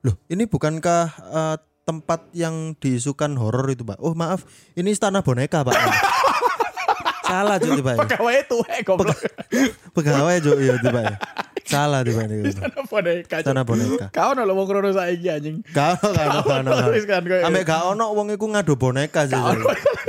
loh, 0.00 0.16
ini 0.26 0.48
bukankah 0.48 1.02
eh, 1.20 1.56
tempat 1.84 2.30
yang 2.32 2.72
diisukan 2.76 3.36
horor 3.36 3.68
itu, 3.68 3.82
Pak? 3.82 3.98
Oh, 3.98 4.14
maaf, 4.14 4.46
ini 4.72 4.92
istana 4.92 5.20
boneka, 5.20 5.60
Pak. 5.60 5.74
Salah, 7.30 7.62
Cuk, 7.62 7.78
Pak. 7.78 7.94
pegawai 7.94 8.42
itu 8.42 8.58
eh 8.66 8.82
goblok. 8.82 9.14
Pegawai, 9.96 10.34
Cuk, 10.42 10.58
iya, 10.58 10.74
itu, 10.74 10.88
Pak. 10.90 11.04
Salah, 11.70 12.02
itu, 12.02 12.12
Pak. 12.12 12.26
itu. 12.26 12.50
Apa 12.58 12.96
deh 13.00 13.16
kacau. 13.22 13.42
Istana 13.46 13.62
boneka. 13.62 14.06
Kau 14.10 14.34
nolong 14.34 14.56
wong 14.58 14.66
krono 14.66 14.90
saiki 14.90 15.30
anjing. 15.30 15.56
Gak 15.70 16.02
ono, 16.02 16.10
gak 16.10 16.26
ono, 16.26 16.40
gak 16.42 16.58
ono. 16.66 16.70
Terus 16.90 17.04
kan 17.06 17.22
Ambek 17.46 17.62
gak 17.62 17.82
ono 17.86 18.04
wong 18.10 18.26
iku 18.34 18.46
ngadu 18.50 18.74
boneka 18.74 19.30
sih. 19.30 19.38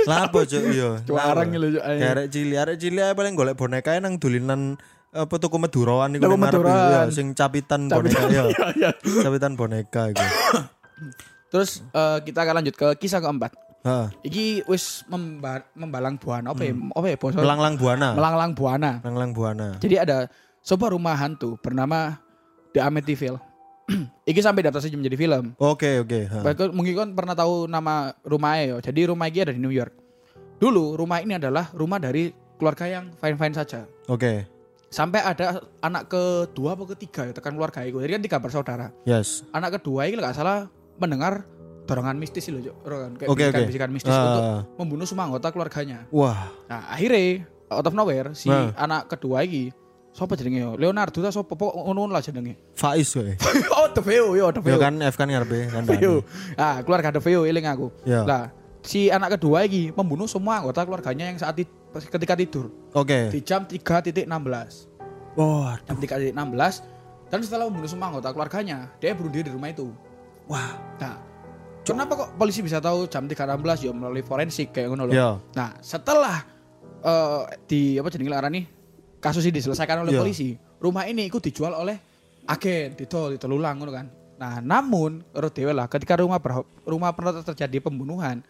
Lapo, 0.02 0.42
Cuk, 0.42 0.62
iya. 0.68 0.98
Cuarang 1.06 1.54
lho, 1.54 1.78
Cuk, 1.78 1.82
arek 1.86 2.26
cili, 2.28 2.54
arek 2.58 2.76
cili 2.76 2.98
ae 2.98 3.14
paling 3.14 3.38
golek 3.38 3.54
boneka 3.54 3.94
nang 3.96 4.18
dulinan 4.18 4.74
apa 5.12 5.36
toko 5.36 5.60
Maduroan 5.60 6.16
iku 6.16 6.24
Maduroan. 6.34 6.72
ya 6.72 7.00
sing 7.12 7.36
capitan 7.36 7.86
boneka 7.86 8.26
ya. 8.26 8.48
Iya, 8.50 8.64
iya. 8.74 8.90
Capitan 9.20 9.54
boneka 9.54 10.08
iku. 10.08 10.24
Terus 11.52 11.84
eh, 11.86 12.18
kita 12.24 12.42
akan 12.42 12.64
lanjut 12.64 12.74
ke 12.74 12.88
kisah 12.96 13.20
keempat. 13.20 13.52
Heeh. 13.82 14.06
Iki 14.24 14.46
wis 14.70 15.02
memba- 15.10 15.66
membalang 15.74 16.16
buana 16.16 16.54
apa 16.54 16.62
ya? 16.64 16.72
Apa 16.72 17.06
ya? 17.12 17.16
Melanglang 17.36 17.74
buana. 17.76 18.08
Melanglang 18.14 18.52
buana. 18.54 18.90
Melanglang 19.04 19.30
buana. 19.34 19.68
Jadi 19.82 19.94
ada 19.98 20.16
sebuah 20.62 20.94
rumah 20.94 21.14
hantu 21.14 21.58
bernama 21.58 22.18
The 22.72 22.80
Amityville. 22.80 23.38
iki 24.30 24.38
sampai 24.38 24.62
diadaptasi 24.62 24.94
menjadi 24.94 25.18
film. 25.18 25.44
Oke, 25.58 26.00
oke. 26.00 26.20
ha. 26.26 26.38
Bahkan 26.40 26.70
mungkin 26.70 26.94
kan 26.94 27.08
pernah 27.12 27.34
tahu 27.34 27.66
nama 27.66 28.14
rumahnya 28.22 28.62
ya. 28.64 28.76
Jadi 28.80 29.10
rumah 29.10 29.26
ini 29.26 29.38
ada 29.42 29.52
di 29.52 29.60
New 29.60 29.74
York. 29.74 29.92
Dulu 30.56 30.94
rumah 30.94 31.18
ini 31.18 31.34
adalah 31.34 31.68
rumah 31.74 31.98
dari 31.98 32.30
keluarga 32.56 32.86
yang 32.86 33.10
fine-fine 33.18 33.52
saja. 33.52 33.82
Oke. 34.06 34.46
Sampai 34.86 35.18
ada 35.18 35.58
anak 35.80 36.06
kedua 36.06 36.76
atau 36.76 36.86
ketiga 36.86 37.26
ya 37.26 37.32
tekan 37.32 37.58
keluarga 37.58 37.82
itu. 37.82 37.98
Jadi 37.98 38.12
kan 38.14 38.22
tiga 38.22 38.38
bersaudara. 38.38 38.86
Yes. 39.02 39.42
Anak 39.50 39.82
kedua 39.82 40.06
ini 40.06 40.14
nggak 40.14 40.36
salah 40.36 40.70
mendengar 41.00 41.42
dorongan 41.82 42.14
mistis 42.14 42.46
loh. 42.46 42.62
Dorongan 42.62 43.18
kayak 43.18 43.28
Oke, 43.28 43.42
oke. 43.42 43.66
bisikan-bisikan 43.66 43.90
mistis 43.90 44.14
Ah. 44.14 44.22
untuk 44.22 44.44
membunuh 44.78 45.06
semua 45.08 45.26
anggota 45.26 45.50
keluarganya. 45.50 46.06
Wah, 46.14 46.46
Nah, 46.70 46.86
akhirnya 46.86 47.48
out 47.66 47.82
of 47.82 47.96
nowhere 47.96 48.30
si 48.32 48.46
Nah. 48.46 48.70
anak 48.78 49.10
kedua 49.10 49.42
ini 49.42 49.74
Sopo 50.12 50.36
jenenge 50.36 50.60
yo? 50.60 50.70
Leonardo 50.76 51.24
ta 51.24 51.32
sopo 51.32 51.56
pokok 51.56 51.72
ngono 51.88 52.12
lah 52.12 52.20
jenenge. 52.20 52.54
Faiz 52.80 53.08
kowe. 53.10 53.32
oh, 53.80 53.88
Deveo 53.96 54.36
yo, 54.36 54.46
Ya 54.48 54.52
Deveo. 54.52 54.76
kan 54.76 54.94
F 55.00 55.16
kan 55.16 55.26
ngarepe 55.26 55.72
kan. 55.72 55.88
Dani. 55.88 56.20
Ah, 56.54 56.84
keluarga 56.84 57.16
Deveo 57.16 57.48
eling 57.48 57.64
aku. 57.64 57.88
Ya. 58.04 58.20
Lah, 58.22 58.44
si 58.84 59.08
anak 59.08 59.40
kedua 59.40 59.64
ini 59.64 59.88
membunuh 59.88 60.28
semua 60.28 60.60
anggota 60.60 60.84
keluarganya 60.84 61.32
yang 61.32 61.40
saat 61.40 61.56
ti- 61.56 61.70
ketika 62.12 62.36
tidur 62.36 62.68
Oke. 62.92 63.32
di 63.32 63.40
jam 63.40 63.64
3.16. 63.64 64.28
Wah, 65.32 65.80
Jam 65.88 65.96
3.16 65.96 66.36
dan 67.32 67.40
setelah 67.40 67.64
membunuh 67.72 67.88
semua 67.88 68.12
anggota 68.12 68.28
keluarganya, 68.36 68.92
dia 69.00 69.16
bunuh 69.16 69.32
diri 69.32 69.48
di 69.48 69.52
rumah 69.56 69.72
itu. 69.72 69.88
wah. 70.44 70.76
Nah, 71.00 71.16
kenapa 71.80 72.12
kok 72.12 72.28
polisi 72.36 72.60
bisa 72.60 72.84
tahu 72.84 73.08
jam 73.08 73.24
3.16 73.24 73.88
ya 73.88 73.92
melalui 73.96 74.20
forensik 74.20 74.76
kayak 74.76 74.92
ngono 74.92 75.08
loh. 75.08 75.40
Nah, 75.56 75.72
setelah 75.80 76.44
eh, 77.00 77.42
di 77.64 77.96
apa 77.96 78.12
jenenge 78.12 78.28
nih 78.52 78.64
kasus 79.22 79.46
ini 79.46 79.54
diselesaikan 79.54 80.02
oleh 80.02 80.12
Iya. 80.12 80.20
polisi, 80.20 80.50
rumah 80.76 81.06
ini 81.06 81.24
ikut 81.24 81.38
dijual 81.40 81.72
oleh 81.72 81.94
agen, 82.44 82.92
didol, 82.92 83.32
didol 83.32 83.54
ulang 83.54 83.78
ngono 83.78 83.92
kan. 83.92 84.06
Nah, 84.34 84.58
namun 84.58 85.22
menurut 85.22 85.52
dewe 85.52 85.70
lah 85.70 85.86
ketika 85.86 86.18
rumah 86.18 86.36
ber- 86.36 86.66
rumah 86.82 87.14
pernah 87.14 87.38
terjadi 87.38 87.78
pembunuhan, 87.80 88.42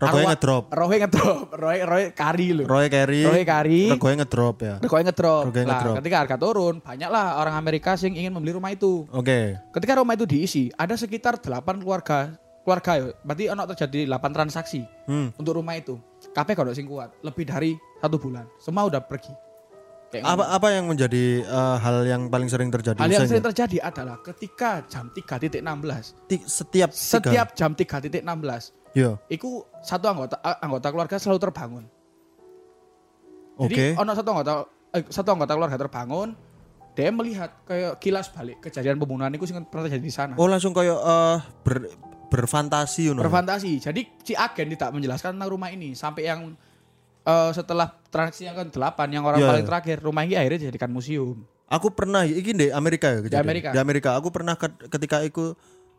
arwah- 0.00 0.24
ngedrop. 0.26 0.64
Roy 0.70 0.96
ngedrop, 0.96 1.52
Roy 1.52 1.78
Roy 1.82 2.02
kari 2.12 2.48
lho. 2.52 2.64
Roy 2.64 2.88
carry. 2.88 3.20
Roy 3.22 3.42
carry. 3.42 3.82
Regoe 3.90 4.14
ngedrop 4.14 4.56
ya. 4.58 4.74
Roy 4.80 5.02
ngedrop. 5.02 5.42
Lah, 5.44 5.52
ngedrop. 5.52 5.94
ketika 6.00 6.16
harga 6.18 6.36
turun, 6.38 6.74
banyaklah 6.80 7.36
orang 7.36 7.54
Amerika 7.54 7.92
sing 7.94 8.14
ingin 8.14 8.30
membeli 8.30 8.54
rumah 8.54 8.70
itu. 8.70 9.04
Oke. 9.10 9.60
Ketika 9.70 9.98
rumah 9.98 10.14
itu 10.14 10.24
diisi, 10.24 10.72
ada 10.72 10.94
sekitar 10.94 11.36
8 11.36 11.60
keluarga 11.76 12.32
keluarga 12.62 12.92
ya. 12.94 13.04
Berarti 13.18 13.44
ono 13.48 13.62
terjadi 13.66 14.04
8 14.06 14.30
transaksi 14.30 14.80
Hmm. 15.04 15.32
untuk 15.34 15.56
rumah 15.56 15.72
itu. 15.74 15.96
KP 16.30 16.52
kalau 16.52 16.70
sing 16.70 16.84
kuat, 16.84 17.12
lebih 17.18 17.44
dari 17.44 17.72
satu 17.98 18.16
bulan. 18.16 18.44
Semua 18.56 18.84
udah 18.84 19.00
pergi. 19.00 19.32
Kayak 20.08 20.24
Apa 20.24 20.44
apa 20.56 20.68
yang 20.72 20.88
menjadi 20.88 21.44
eh, 21.44 21.76
hal 21.84 21.96
yang 22.08 22.32
paling 22.32 22.48
sering 22.48 22.72
terjadi? 22.72 22.96
Hal 22.96 23.12
yang 23.12 23.28
sering 23.28 23.44
terjadi 23.44 23.76
adalah 23.84 24.16
ketika 24.24 24.80
jam 24.88 25.12
3.16, 25.12 25.60
Ti- 26.24 26.48
setiap 26.48 26.88
tiga- 26.88 26.96
setiap 26.96 27.48
jam 27.52 27.76
3.16, 27.76 28.24
Yo. 28.96 29.20
itu 29.28 29.60
satu 29.84 30.08
anggota 30.08 30.40
anggota 30.40 30.88
keluarga 30.88 31.16
selalu 31.20 31.40
terbangun. 31.44 31.84
Jadi 33.58 33.74
Oke. 33.74 33.86
ono 34.00 34.10
satu 34.16 34.28
anggota 34.32 34.52
eh, 34.96 35.04
satu 35.12 35.28
anggota 35.36 35.52
keluarga 35.52 35.76
terbangun, 35.76 36.32
dia 36.96 37.12
melihat 37.12 37.50
kayak 37.68 38.00
kilas 38.00 38.32
balik 38.32 38.64
kejadian 38.64 38.96
pembunuhan 38.96 39.28
itu 39.36 39.44
sing 39.44 39.60
pernah 39.68 39.92
terjadi 39.92 40.00
di 40.00 40.14
sana. 40.14 40.34
Oh 40.40 40.48
langsung 40.48 40.72
kayak 40.72 40.94
eh, 40.94 41.36
ber, 41.68 41.76
berfantasi 42.32 43.10
you 43.10 43.12
know. 43.12 43.20
Berfantasi. 43.28 43.76
Jadi 43.76 44.08
si 44.24 44.32
agen 44.32 44.72
tidak 44.72 44.88
menjelaskan 44.88 45.36
tentang 45.36 45.52
rumah 45.52 45.68
ini 45.68 45.92
sampai 45.92 46.32
yang 46.32 46.56
eh, 47.26 47.50
setelah 47.52 47.97
transaksi 48.08 48.44
yang 48.44 48.54
kan 48.54 48.68
delapan 48.68 49.08
yang 49.10 49.24
orang 49.24 49.38
Iya, 49.38 49.48
paling 49.48 49.62
iya. 49.62 49.68
terakhir 49.68 49.96
rumah 50.00 50.22
ini 50.22 50.34
akhirnya 50.34 50.58
dijadikan 50.64 50.88
museum. 50.88 51.44
Aku 51.68 51.92
pernah 51.92 52.24
iki 52.24 52.50
di 52.50 52.68
Amerika 52.68 53.08
ya 53.10 53.20
kejadian. 53.20 53.44
Amerika. 53.44 53.68
Di 53.70 53.78
Amerika. 53.78 54.10
Aku 54.16 54.28
pernah 54.28 54.54
ke- 54.54 54.88
ketika 54.88 55.20
itu 55.20 55.52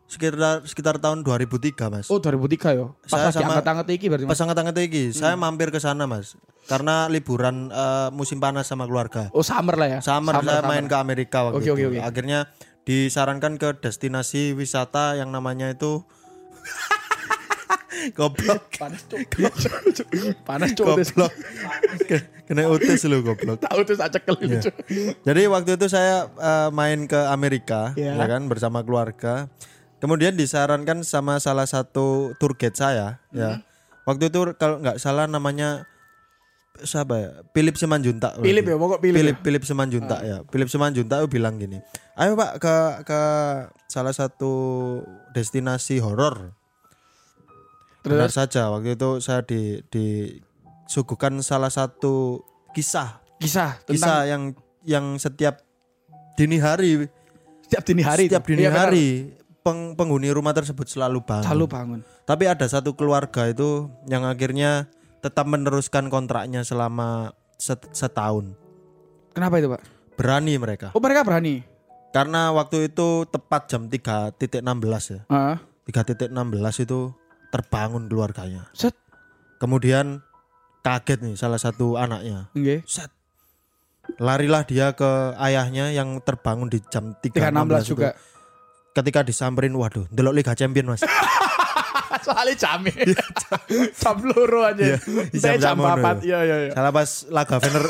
sekitar 0.04 0.66
sekitar 0.66 0.98
tahun 0.98 1.22
2003 1.22 1.86
Mas. 1.86 2.10
Oh 2.10 2.18
2003 2.18 2.74
yo. 2.74 2.98
Saya 3.04 3.30
Pas 3.30 3.30
lagi 3.30 3.34
sama- 3.36 3.50
angkat-angkat 3.54 3.86
iki 3.92 4.06
berarti. 4.06 4.24
Mas. 4.26 4.30
Pas 4.32 4.40
angkat-angkat 4.40 4.76
iki, 4.82 5.02
Hmm. 5.06 5.14
saya 5.14 5.34
mampir 5.34 5.70
ke 5.70 5.78
sana 5.78 6.04
Mas. 6.04 6.34
Karena 6.66 7.06
liburan 7.06 7.70
eh, 7.70 8.08
musim 8.10 8.36
panas 8.36 8.66
sama 8.66 8.84
keluarga. 8.84 9.30
Oh 9.30 9.40
summer 9.40 9.78
lah 9.78 9.88
ya. 9.88 9.98
Summer, 10.02 10.34
saya 10.40 10.60
main 10.60 10.84
ke 10.84 10.96
Amerika 10.96 11.46
waktu 11.46 11.56
Oke, 11.56 11.66
itu. 11.68 11.72
oke, 11.72 11.84
oke. 11.88 12.00
Akhirnya 12.02 12.50
disarankan 12.82 13.54
ke 13.54 13.78
destinasi 13.78 14.50
wisata 14.50 15.14
yang 15.14 15.30
namanya 15.30 15.70
itu 15.70 16.02
goblok. 18.14 18.62
panas 18.78 19.02
cuk. 19.06 19.20
panas. 20.46 20.70
Tis. 20.72 21.10
goblok. 21.12 21.32
Ke- 22.06 22.26
Kena 22.46 22.66
utus 22.66 23.06
lu 23.06 23.22
goblok. 23.22 23.62
Tak 23.62 23.70
cekel 24.10 24.34
Iya. 24.42 24.46
itu. 24.46 24.56
Cuk. 24.66 24.74
Jadi 25.22 25.42
waktu 25.46 25.70
itu 25.78 25.86
saya 25.86 26.26
eh, 26.26 26.68
main 26.70 27.06
ke 27.06 27.18
Amerika, 27.30 27.94
Iya. 27.94 28.18
ya 28.18 28.26
kan 28.26 28.46
bersama 28.50 28.82
keluarga. 28.82 29.46
Kemudian 30.00 30.32
disarankan 30.32 31.04
sama 31.04 31.36
salah 31.38 31.68
satu 31.68 32.32
tour 32.40 32.56
guide 32.56 32.72
saya, 32.74 33.20
ya. 33.30 33.60
Waktu 34.08 34.32
itu 34.32 34.56
kalau 34.56 34.80
nggak 34.80 34.96
salah 34.96 35.28
namanya 35.28 35.84
siapa 36.80 37.14
ya? 37.20 37.30
Philip 37.52 37.76
Simanjuntak. 37.76 38.40
Philip 38.40 38.64
ya, 38.64 38.76
pokok 38.80 38.98
Philip. 39.04 39.16
Philip 39.20 39.36
Philip 39.44 39.62
Simanjuntak 39.62 40.20
ya. 40.24 40.36
Philip 40.48 40.72
Simanjuntak 40.72 41.20
bilang 41.28 41.60
gini, 41.60 41.84
"Ayo 42.16 42.32
Pak 42.32 42.56
ke 42.58 42.74
ke 43.04 43.20
salah 43.86 44.16
satu 44.16 44.52
destinasi 45.36 46.00
horor." 46.00 46.56
Benar 48.02 48.30
saja 48.30 48.68
waktu 48.68 48.94
itu 48.94 49.10
saya 49.18 49.42
di 49.42 49.84
disuguhkan 49.86 51.38
salah 51.40 51.68
satu 51.68 52.40
kisah 52.70 53.20
Kisah 53.36 53.80
tentang 53.80 53.92
kisah 53.92 54.18
yang 54.26 54.42
yang 54.82 55.06
setiap 55.16 55.60
dini 56.34 56.56
hari 56.56 57.08
setiap 57.62 57.82
dini 57.82 58.02
hari. 58.02 58.24
setiap 58.26 58.42
itu. 58.42 58.50
dini 58.50 58.60
Iya, 58.60 58.70
benar. 58.70 58.82
hari 58.86 59.06
peng- 59.60 59.92
penghuni 59.92 60.28
rumah 60.28 60.50
tersebut 60.50 60.84
selalu 60.86 61.20
bangun. 61.20 61.44
Selalu 61.44 61.66
bangun. 61.66 62.00
Tapi 62.22 62.44
ada 62.46 62.64
satu 62.64 62.92
keluarga 62.92 63.46
itu 63.46 63.86
yang 64.06 64.24
akhirnya 64.24 64.88
tetap 65.20 65.44
meneruskan 65.44 66.08
kontraknya 66.08 66.60
selama 66.62 67.32
set- 67.54 67.92
setahun. 67.92 68.56
Kenapa 69.30 69.56
itu, 69.56 69.68
Pak? 69.68 69.82
Berani 70.16 70.56
mereka. 70.56 70.88
Oh, 70.90 71.00
mereka 71.00 71.22
berani. 71.22 71.62
Karena 72.10 72.50
waktu 72.50 72.88
itu 72.88 73.22
tepat 73.24 73.68
jam 73.68 73.86
3.16 73.86 74.34
ya. 75.06 75.20
Heeh. 75.26 75.56
3.16 75.86 76.34
itu 76.80 77.14
terbangun 77.50 78.06
keluarganya. 78.06 78.66
Set. 78.72 78.94
Kemudian 79.58 80.22
kaget 80.80 81.20
nih 81.20 81.34
salah 81.34 81.58
satu 81.58 81.94
anaknya. 81.94 82.48
Nggih. 82.52 82.82
Set. 82.84 83.10
Larilah 84.16 84.64
dia 84.64 84.90
ke 84.90 85.06
ayahnya 85.38 85.90
yang 85.90 86.18
terbangun 86.18 86.66
di 86.66 86.82
jam 86.82 87.14
3.16 87.14 87.30
316 87.84 87.84
juga. 87.86 88.10
itu. 88.10 88.18
Ketika 88.90 89.20
disamperin, 89.22 89.70
waduh, 89.72 90.02
delok 90.08 90.34
Liga 90.34 90.50
Champion 90.52 90.90
mas. 90.90 91.06
Soalnya 92.26 92.56
jam 92.58 92.82
jam 94.02 94.16
loro 94.20 94.66
aja. 94.66 94.82
Iya, 94.82 94.98
Saya 95.30 95.56
jam-jam 95.56 95.62
jam 95.62 95.76
ngono 95.78 95.94
papat. 95.94 96.16
ya. 96.20 96.26
Iya 96.26 96.38
iya 96.42 96.56
iya. 96.60 96.72
salah 96.74 96.90
pas 96.90 97.10
laga 97.30 97.56
Vener, 97.56 97.84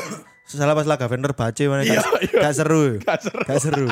salah 0.45 0.73
pas 0.73 0.85
laga 0.85 1.05
Vener 1.09 1.31
bace 1.33 1.63
mana 1.65 1.81
Iya, 1.81 1.99
gak, 1.99 2.21
iya. 2.21 2.39
gak 2.39 2.53
seru, 2.53 2.83
Gak 3.01 3.17
seru. 3.19 3.39
gak 3.43 3.59
seru. 3.59 3.87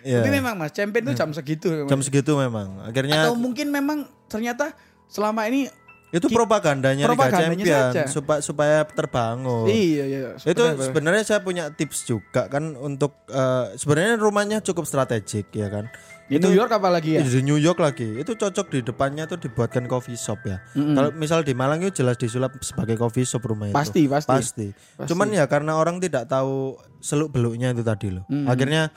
Iya. 0.00 0.24
Tapi 0.24 0.30
memang 0.32 0.54
Mas, 0.56 0.72
champion 0.72 1.04
itu 1.04 1.14
jam 1.14 1.30
segitu. 1.36 1.68
memang. 1.68 1.88
Jam 1.92 2.00
segitu 2.00 2.32
memang. 2.34 2.80
Akhirnya 2.80 3.28
Atau 3.28 3.36
mungkin 3.36 3.68
memang 3.68 4.08
ternyata 4.28 4.72
selama 5.08 5.44
ini 5.48 5.68
itu 6.08 6.24
propagandanya 6.32 7.04
Liga 7.04 7.12
propagandanya 7.12 7.64
Champion 7.68 8.08
supaya 8.08 8.40
supaya 8.40 8.78
terbangun. 8.88 9.68
iya 9.68 10.04
iya. 10.08 10.20
Itu 10.40 10.64
benar, 10.64 10.80
benar. 10.80 10.86
sebenarnya 10.88 11.24
saya 11.28 11.40
punya 11.44 11.68
tips 11.68 12.08
juga 12.08 12.48
kan 12.48 12.72
untuk 12.80 13.12
eh, 13.28 13.76
sebenarnya 13.76 14.16
rumahnya 14.16 14.58
cukup 14.64 14.88
strategik 14.88 15.52
ya 15.52 15.68
kan. 15.68 15.84
di 16.28 16.36
New 16.36 16.52
York 16.52 16.68
apalagi 16.68 17.16
ya. 17.16 17.20
Di 17.24 17.40
New 17.40 17.56
York 17.56 17.80
lagi. 17.80 18.20
Itu 18.20 18.36
cocok 18.36 18.68
di 18.68 18.84
depannya 18.84 19.24
tuh 19.24 19.40
dibuatkan 19.40 19.88
coffee 19.88 20.16
shop 20.16 20.44
ya. 20.44 20.60
Kalau 20.76 21.08
misal 21.16 21.40
di 21.40 21.56
Malang 21.56 21.80
itu 21.80 22.04
jelas 22.04 22.20
disulap 22.20 22.52
sebagai 22.60 23.00
coffee 23.00 23.24
shop 23.24 23.48
rumah 23.48 23.72
itu. 23.72 23.76
Pasti, 23.76 24.04
pasti. 24.04 24.28
Pasti. 24.28 24.66
Cuman 25.08 25.32
ya 25.32 25.48
karena 25.48 25.80
orang 25.80 26.04
tidak 26.04 26.28
tahu 26.28 26.76
seluk 27.00 27.32
beluknya 27.32 27.72
itu 27.72 27.80
tadi 27.80 28.12
loh. 28.12 28.28
Mm. 28.28 28.44
Akhirnya 28.44 28.92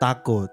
takut. 0.00 0.48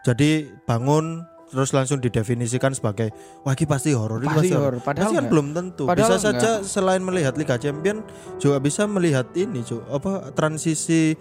Jadi 0.00 0.48
bangun 0.64 1.22
terus 1.50 1.74
langsung 1.74 1.98
didefinisikan 1.98 2.70
sebagai 2.72 3.10
wah 3.42 3.52
ini 3.52 3.66
pasti 3.66 3.90
horor, 3.90 4.22
ini 4.22 4.30
Pasti 4.30 4.54
horor. 4.54 4.78
Padahal 4.80 5.10
Pasti 5.10 5.12
kan 5.12 5.20
enggak. 5.20 5.32
belum 5.34 5.46
tentu. 5.52 5.82
Padahal 5.84 6.10
bisa 6.10 6.16
saja 6.22 6.50
selain 6.62 7.02
melihat 7.02 7.34
Liga 7.36 7.58
Champion 7.58 8.00
juga 8.38 8.56
bisa 8.58 8.86
melihat 8.86 9.28
ini, 9.34 9.60
Cuk. 9.60 9.82
Apa 9.86 10.32
transisi 10.32 11.12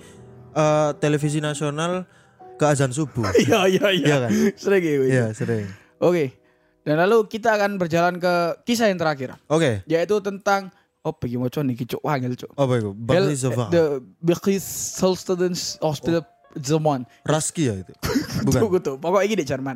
eh, 0.50 0.90
televisi 0.98 1.44
nasional 1.44 2.08
ke 2.56 2.66
azan 2.66 2.94
subuh. 2.94 3.26
Iya 3.42 3.68
iya 3.68 3.88
iya. 3.90 4.06
Iya 4.06 4.18
kan? 4.24 4.30
Sering 4.56 4.82
gitu. 4.82 5.04
Iya, 5.10 5.26
sering. 5.34 5.66
Oke. 6.00 6.40
Dan 6.80 6.96
lalu 6.98 7.28
kita 7.28 7.60
akan 7.60 7.76
berjalan 7.76 8.16
ke 8.18 8.34
kisah 8.64 8.88
yang 8.88 8.98
terakhir, 8.98 9.36
Oke. 9.46 9.84
yaitu 9.86 10.16
tentang 10.24 10.72
oh 11.04 11.12
bagi 11.12 11.36
moco 11.36 11.60
nih 11.60 11.76
cuk 11.76 12.02
wangil 12.02 12.34
cuk. 12.34 12.50
Apa 12.56 12.74
itu? 12.80 12.90
Bel- 12.96 13.28
Bangli 13.28 13.36
Zova. 13.36 13.68
The 13.68 14.00
Birkis 14.18 14.64
Students 14.96 15.76
Hospital 15.84 16.24
Zaman. 16.56 17.06
Raski 17.22 17.64
ya 17.66 17.76
itu. 17.78 17.94
Bukan. 18.46 18.60
Tunggu 18.62 18.78
tuh. 18.80 18.96
Pokoknya 18.96 19.26
ini 19.26 19.36
di 19.38 19.46
Jerman. 19.46 19.76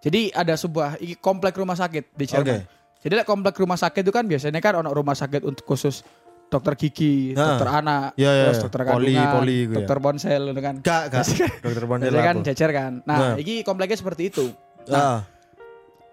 Jadi 0.00 0.20
ada 0.30 0.54
sebuah 0.54 0.96
ini 0.96 1.16
komplek 1.16 1.56
rumah 1.56 1.74
sakit 1.74 2.14
di 2.14 2.24
Jerman. 2.24 2.62
Oke. 2.62 2.74
Jadi 3.00 3.14
like, 3.14 3.28
komplek 3.28 3.54
rumah 3.56 3.76
sakit 3.76 4.02
itu 4.02 4.10
kan 4.10 4.24
biasanya 4.24 4.58
kan 4.58 4.78
ono 4.78 4.90
rumah 4.90 5.14
sakit 5.14 5.42
untuk 5.42 5.62
khusus 5.64 6.02
dokter 6.46 6.78
gigi, 6.78 7.34
Nah. 7.34 7.58
dokter 7.58 7.68
anak, 7.72 8.08
Iya, 8.14 8.30
iya, 8.30 8.44
terus 8.46 8.62
dokter 8.62 8.82
Poli, 8.86 9.10
kandungan, 9.10 9.34
poli 9.34 9.56
gitu 9.58 9.66
ya. 9.66 9.76
dokter 9.76 9.98
ponsel 9.98 10.42
ngono 10.46 10.60
kan. 10.62 10.76
Gak, 10.78 11.02
gak. 11.10 11.24
Dokter 11.58 11.84
Pondel 11.84 12.06
Biasanya 12.06 12.22
kan 12.24 12.36
jajar 12.46 12.70
kan. 12.70 12.92
Nah, 13.02 13.18
Nah. 13.18 13.34
iki 13.34 13.66
kompleknya 13.66 13.98
seperti 13.98 14.22
itu. 14.30 14.46
Ah, 14.86 14.94
Nah, 14.94 15.18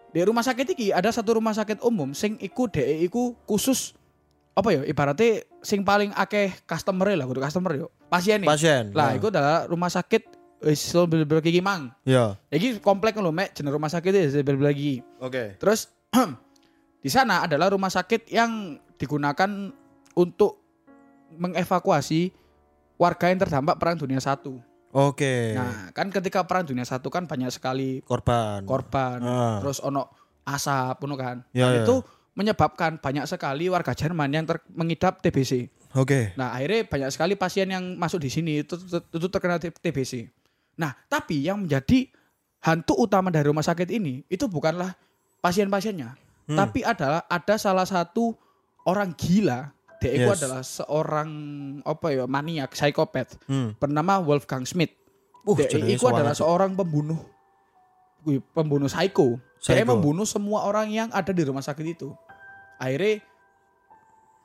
di 0.10 0.22
rumah 0.22 0.42
sakit 0.42 0.74
iki 0.74 0.88
ada 0.90 1.10
satu 1.10 1.38
rumah 1.38 1.54
sakit 1.54 1.82
umum 1.82 2.14
sing 2.14 2.38
iku 2.40 2.66
DE 2.66 3.02
iku 3.04 3.34
khusus 3.46 3.94
apa 4.54 4.70
ya 4.70 4.82
ibaratnya 4.86 5.42
sing 5.62 5.82
paling 5.82 6.14
akeh 6.14 6.54
customer 6.66 7.10
lah 7.10 7.26
kudu 7.26 7.42
customer 7.42 7.74
yo 7.74 7.88
pasien 8.14 8.38
nih 8.38 8.48
pasien. 8.48 8.84
lah 8.92 9.10
Nah. 9.10 9.18
iku 9.18 9.28
adalah 9.28 9.66
rumah 9.66 9.90
sakit 9.90 10.22
wis 10.62 10.80
bener 11.04 11.42
gigi 11.42 11.60
mang 11.60 11.90
Ya. 12.04 12.38
iki 12.48 12.78
komplek 12.80 13.16
lho 13.16 13.30
mek 13.30 13.52
jenis 13.52 13.70
rumah 13.70 13.90
sakit 13.90 14.12
itu 14.14 14.40
bener 14.40 14.72
gigi 14.72 15.02
Oke. 15.18 15.58
terus 15.58 15.90
di 17.04 17.10
sana 17.10 17.44
adalah 17.44 17.68
rumah 17.68 17.90
sakit 17.90 18.30
yang 18.30 18.78
digunakan 18.96 19.50
untuk 20.14 20.62
mengevakuasi 21.34 22.30
warga 22.96 23.28
yang 23.28 23.42
terdampak 23.42 23.76
perang 23.76 23.98
dunia 23.98 24.22
satu 24.22 24.62
Oke. 24.90 25.52
nah 25.52 25.90
kan 25.90 26.08
ketika 26.08 26.46
perang 26.46 26.64
dunia 26.64 26.86
satu 26.86 27.10
kan 27.10 27.26
banyak 27.26 27.50
sekali 27.50 28.00
Korban. 28.02 28.64
korban 28.64 29.18
Ah. 29.20 29.58
terus 29.60 29.82
ono 29.82 30.14
asap 30.44 31.02
ngono 31.02 31.16
kan 31.16 31.38
Ya, 31.50 31.68
Dan 31.68 31.74
ya. 31.74 31.84
itu 31.84 31.96
menyebabkan 32.34 32.98
banyak 32.98 33.26
sekali 33.26 33.68
warga 33.68 33.92
Jerman 33.92 34.30
yang 34.30 34.46
ter- 34.46 34.66
mengidap 34.70 35.20
TBC 35.20 35.70
Oke. 35.94 36.34
nah 36.34 36.54
akhirnya 36.54 36.86
banyak 36.86 37.10
sekali 37.10 37.34
pasien 37.34 37.70
yang 37.70 37.96
masuk 37.96 38.18
di 38.20 38.30
sini 38.30 38.62
itu, 38.62 38.74
itu, 38.76 38.98
itu 39.00 39.28
terkena 39.30 39.58
TBC 39.58 40.28
nah 40.74 40.98
tapi 41.06 41.46
yang 41.46 41.62
menjadi 41.62 42.10
hantu 42.60 42.98
utama 42.98 43.30
dari 43.30 43.46
rumah 43.46 43.62
sakit 43.62 43.90
ini 43.90 44.26
itu 44.28 44.46
bukanlah 44.46 44.94
pasien-pasiennya 45.40 46.18
Hmm. 46.44 46.60
tapi 46.60 46.84
adalah 46.84 47.24
ada 47.32 47.56
salah 47.56 47.88
satu 47.88 48.36
orang 48.84 49.16
gila 49.16 49.72
dia 50.04 50.12
itu 50.12 50.28
Yes. 50.28 50.44
adalah 50.44 50.60
seorang 50.60 51.30
apa 51.88 52.08
ya 52.12 52.28
maniak 52.28 52.76
psikopat 52.76 53.40
Hmm. 53.48 53.72
bernama 53.80 54.20
Wolfgang 54.20 54.68
Schmidt 54.68 54.92
Uh, 55.44 55.60
dia 55.60 55.68
itu 55.68 56.08
adalah 56.08 56.32
seorang 56.32 56.72
pembunuh 56.72 57.20
pembunuh 58.56 58.88
psycho. 58.88 59.36
Dia 59.60 59.84
Psycho. 59.84 59.92
membunuh 59.92 60.24
semua 60.24 60.64
orang 60.64 60.88
yang 60.88 61.12
ada 61.12 61.36
di 61.36 61.44
rumah 61.44 61.60
sakit 61.60 61.84
itu. 61.84 62.16
Akhirnya 62.80 63.20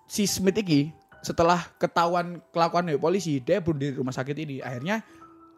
si 0.07 0.27
Smith 0.27 0.59
ini 0.59 0.91
setelah 1.20 1.61
ketahuan 1.76 2.40
kelakuan 2.48 2.87
dari 2.87 2.96
polisi, 2.96 3.38
dia 3.38 3.59
bunuh 3.59 3.81
di 3.81 3.88
rumah 3.92 4.11
sakit 4.11 4.37
ini. 4.37 4.59
Akhirnya 4.59 5.02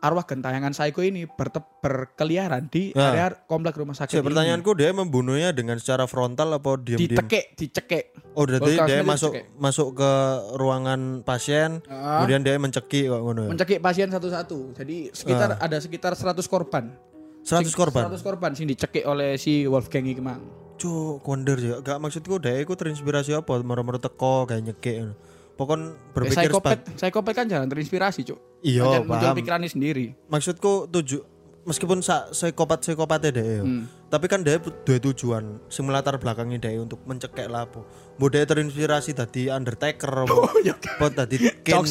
arwah 0.00 0.24
gentayangan 0.24 0.72
psycho 0.72 1.04
ini 1.04 1.28
berte- 1.28 1.60
berkeliaran 1.78 2.66
di 2.66 2.88
Ya. 2.90 3.12
area 3.12 3.26
komplek 3.44 3.76
rumah 3.76 3.92
sakit 3.92 4.16
ini. 4.16 4.24
pertanyaanku 4.24 4.72
dia 4.72 4.88
membunuhnya 4.90 5.52
dengan 5.52 5.76
secara 5.76 6.08
frontal 6.08 6.56
apa 6.56 6.80
diam-diam? 6.80 7.20
Dicekek, 7.20 7.44
dicekek. 7.52 8.04
Oh, 8.32 8.48
berarti 8.48 8.80
dia 8.80 9.04
masuk 9.04 9.36
dicekek. 9.36 9.60
masuk 9.60 9.88
ke 9.94 10.12
ruangan 10.56 11.00
pasien, 11.20 11.84
Ah. 11.84 12.24
kemudian 12.24 12.40
dia 12.40 12.56
mencekik 12.56 13.04
kok 13.06 13.20
ngono. 13.20 13.40
ya? 13.44 13.50
Mencekik 13.52 13.78
pasien 13.78 14.08
satu-satu. 14.08 14.72
Jadi 14.72 15.12
sekitar 15.12 15.60
ada 15.60 15.76
sekitar 15.76 16.16
100 16.16 16.48
korban. 16.48 16.96
100 17.44 17.72
korban. 17.74 18.08
100 18.08 18.24
korban 18.24 18.50
sing 18.52 18.64
dicekik 18.64 19.04
oleh 19.04 19.36
si 19.36 19.64
Wolfgang 19.64 20.04
iki 20.04 20.20
mang. 20.20 20.40
Cuk, 20.76 21.20
wonder 21.22 21.60
ya. 21.60 21.76
Gak 21.80 22.00
maksudku 22.00 22.40
dia 22.40 22.56
iku 22.56 22.72
terinspirasi 22.72 23.36
apa? 23.36 23.60
Moro-moro 23.60 24.00
teko 24.00 24.48
kayak 24.48 24.64
nyekik. 24.64 25.12
Pokon 25.60 25.80
berpikir 26.16 26.48
Psikopat, 26.48 26.80
sebat- 26.80 26.96
psikopat 26.96 27.32
kan 27.34 27.44
jarang 27.44 27.68
terinspirasi, 27.68 28.24
Cuk. 28.24 28.38
Iya, 28.64 29.04
muncul 29.04 29.12
paham. 29.12 29.36
pikirannya 29.36 29.68
sendiri. 29.68 30.16
Maksudku 30.26 30.88
tuju 30.88 31.20
meskipun 31.60 32.00
sa 32.00 32.32
psikopat 32.32 32.80
psikopatnya 32.80 33.30
dia, 33.30 33.60
Hmm. 33.60 33.84
tapi 34.08 34.24
kan 34.24 34.40
dia 34.40 34.56
dua 34.56 34.96
tujuan 34.98 35.60
simulator 35.68 36.16
belakangnya 36.16 36.56
dia 36.58 36.80
untuk 36.80 37.04
mencekek 37.04 37.44
lapo. 37.46 37.84
Mbok 38.16 38.28
dia 38.30 38.42
terinspirasi 38.42 39.12
tadi 39.12 39.52
Undertaker 39.52 40.24
apa 40.24 41.06
tadi 41.12 41.36
Cok 41.68 41.84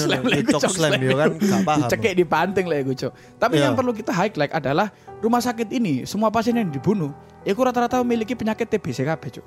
slam 0.66 0.98
ya 0.98 1.14
kan 1.16 1.32
gak 1.38 1.62
paham. 1.62 1.86
Di 1.94 2.26
panting 2.26 2.66
lah 2.66 2.82
gue 2.82 2.98
cok. 2.98 3.14
Tapi 3.38 3.54
Iya. 3.56 3.70
yang 3.70 3.78
perlu 3.78 3.94
kita 3.94 4.10
highlight 4.10 4.50
adalah 4.52 4.90
rumah 5.22 5.40
sakit 5.40 5.70
ini 5.70 6.02
semua 6.04 6.34
pasien 6.34 6.58
yang 6.58 6.68
dibunuh, 6.68 7.14
ya 7.46 7.54
rata-rata 7.54 8.02
memiliki 8.02 8.34
penyakit 8.34 8.66
TBC 8.68 9.06
kabeh 9.06 9.30
cok. 9.32 9.46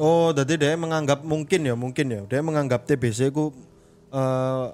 Oh, 0.00 0.32
jadi 0.32 0.56
dia 0.56 0.72
menganggap 0.74 1.20
mungkin 1.20 1.60
ya, 1.62 1.76
mungkin 1.76 2.06
ya. 2.08 2.20
Dia 2.24 2.40
menganggap 2.40 2.88
TBC 2.88 3.28
ku 3.30 3.52
eh 4.10 4.66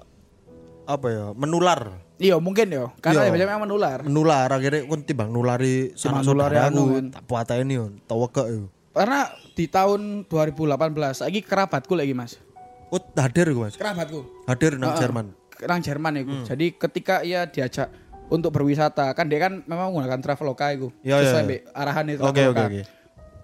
apa 0.87 1.07
ya, 1.11 1.25
menular. 1.35 1.99
Iya 2.17 2.39
mungkin 2.39 2.71
ya, 2.71 2.89
karena 2.97 3.27
Iya. 3.27 3.31
banyak 3.35 3.49
yang 3.51 3.61
menular. 3.61 3.97
Menular 4.01 4.47
akhirnya 4.49 4.87
kon 4.87 5.03
timbang 5.03 5.29
nulari 5.29 5.91
saudaraku. 5.93 6.57
anu 6.65 6.83
kan. 6.89 7.05
Tak 7.13 7.23
puateni 7.27 7.73
yo, 7.75 7.85
tau 8.07 8.23
wekek 8.23 8.47
yo. 8.47 8.63
Karena 8.89 9.19
di 9.53 9.69
tahun 9.69 10.25
2018 10.25 11.21
lagi 11.21 11.39
kerabatku 11.43 11.93
lagi 11.93 12.15
mas, 12.15 12.39
Oh, 12.87 13.03
hadir 13.13 13.51
gue 13.51 13.67
Mas. 13.67 13.75
kerabatku 13.75 14.23
Hadir 14.47 14.79
nang 14.79 14.95
Heeh. 14.95 15.01
Jerman. 15.03 15.27
orang 15.59 15.81
Jerman 15.81 16.11
ya 16.13 16.23
Hmm. 16.23 16.45
Jadi 16.45 16.65
ketika 16.71 17.15
ia 17.19 17.43
diajak 17.45 17.91
untuk 18.27 18.49
berwisata, 18.49 19.11
kan 19.11 19.25
dia 19.25 19.37
kan 19.37 19.59
memang 19.63 19.91
menggunakan 19.91 20.17
traveloka 20.21 20.71
itu, 20.71 20.89
Iya, 21.01 21.19
sesuai 21.19 21.33
iya, 21.33 21.43
ambek 21.43 21.61
arahan 21.73 22.05
itu. 22.07 22.21
Oke, 22.23 22.41
oke, 22.47 22.63
oke. 22.63 22.81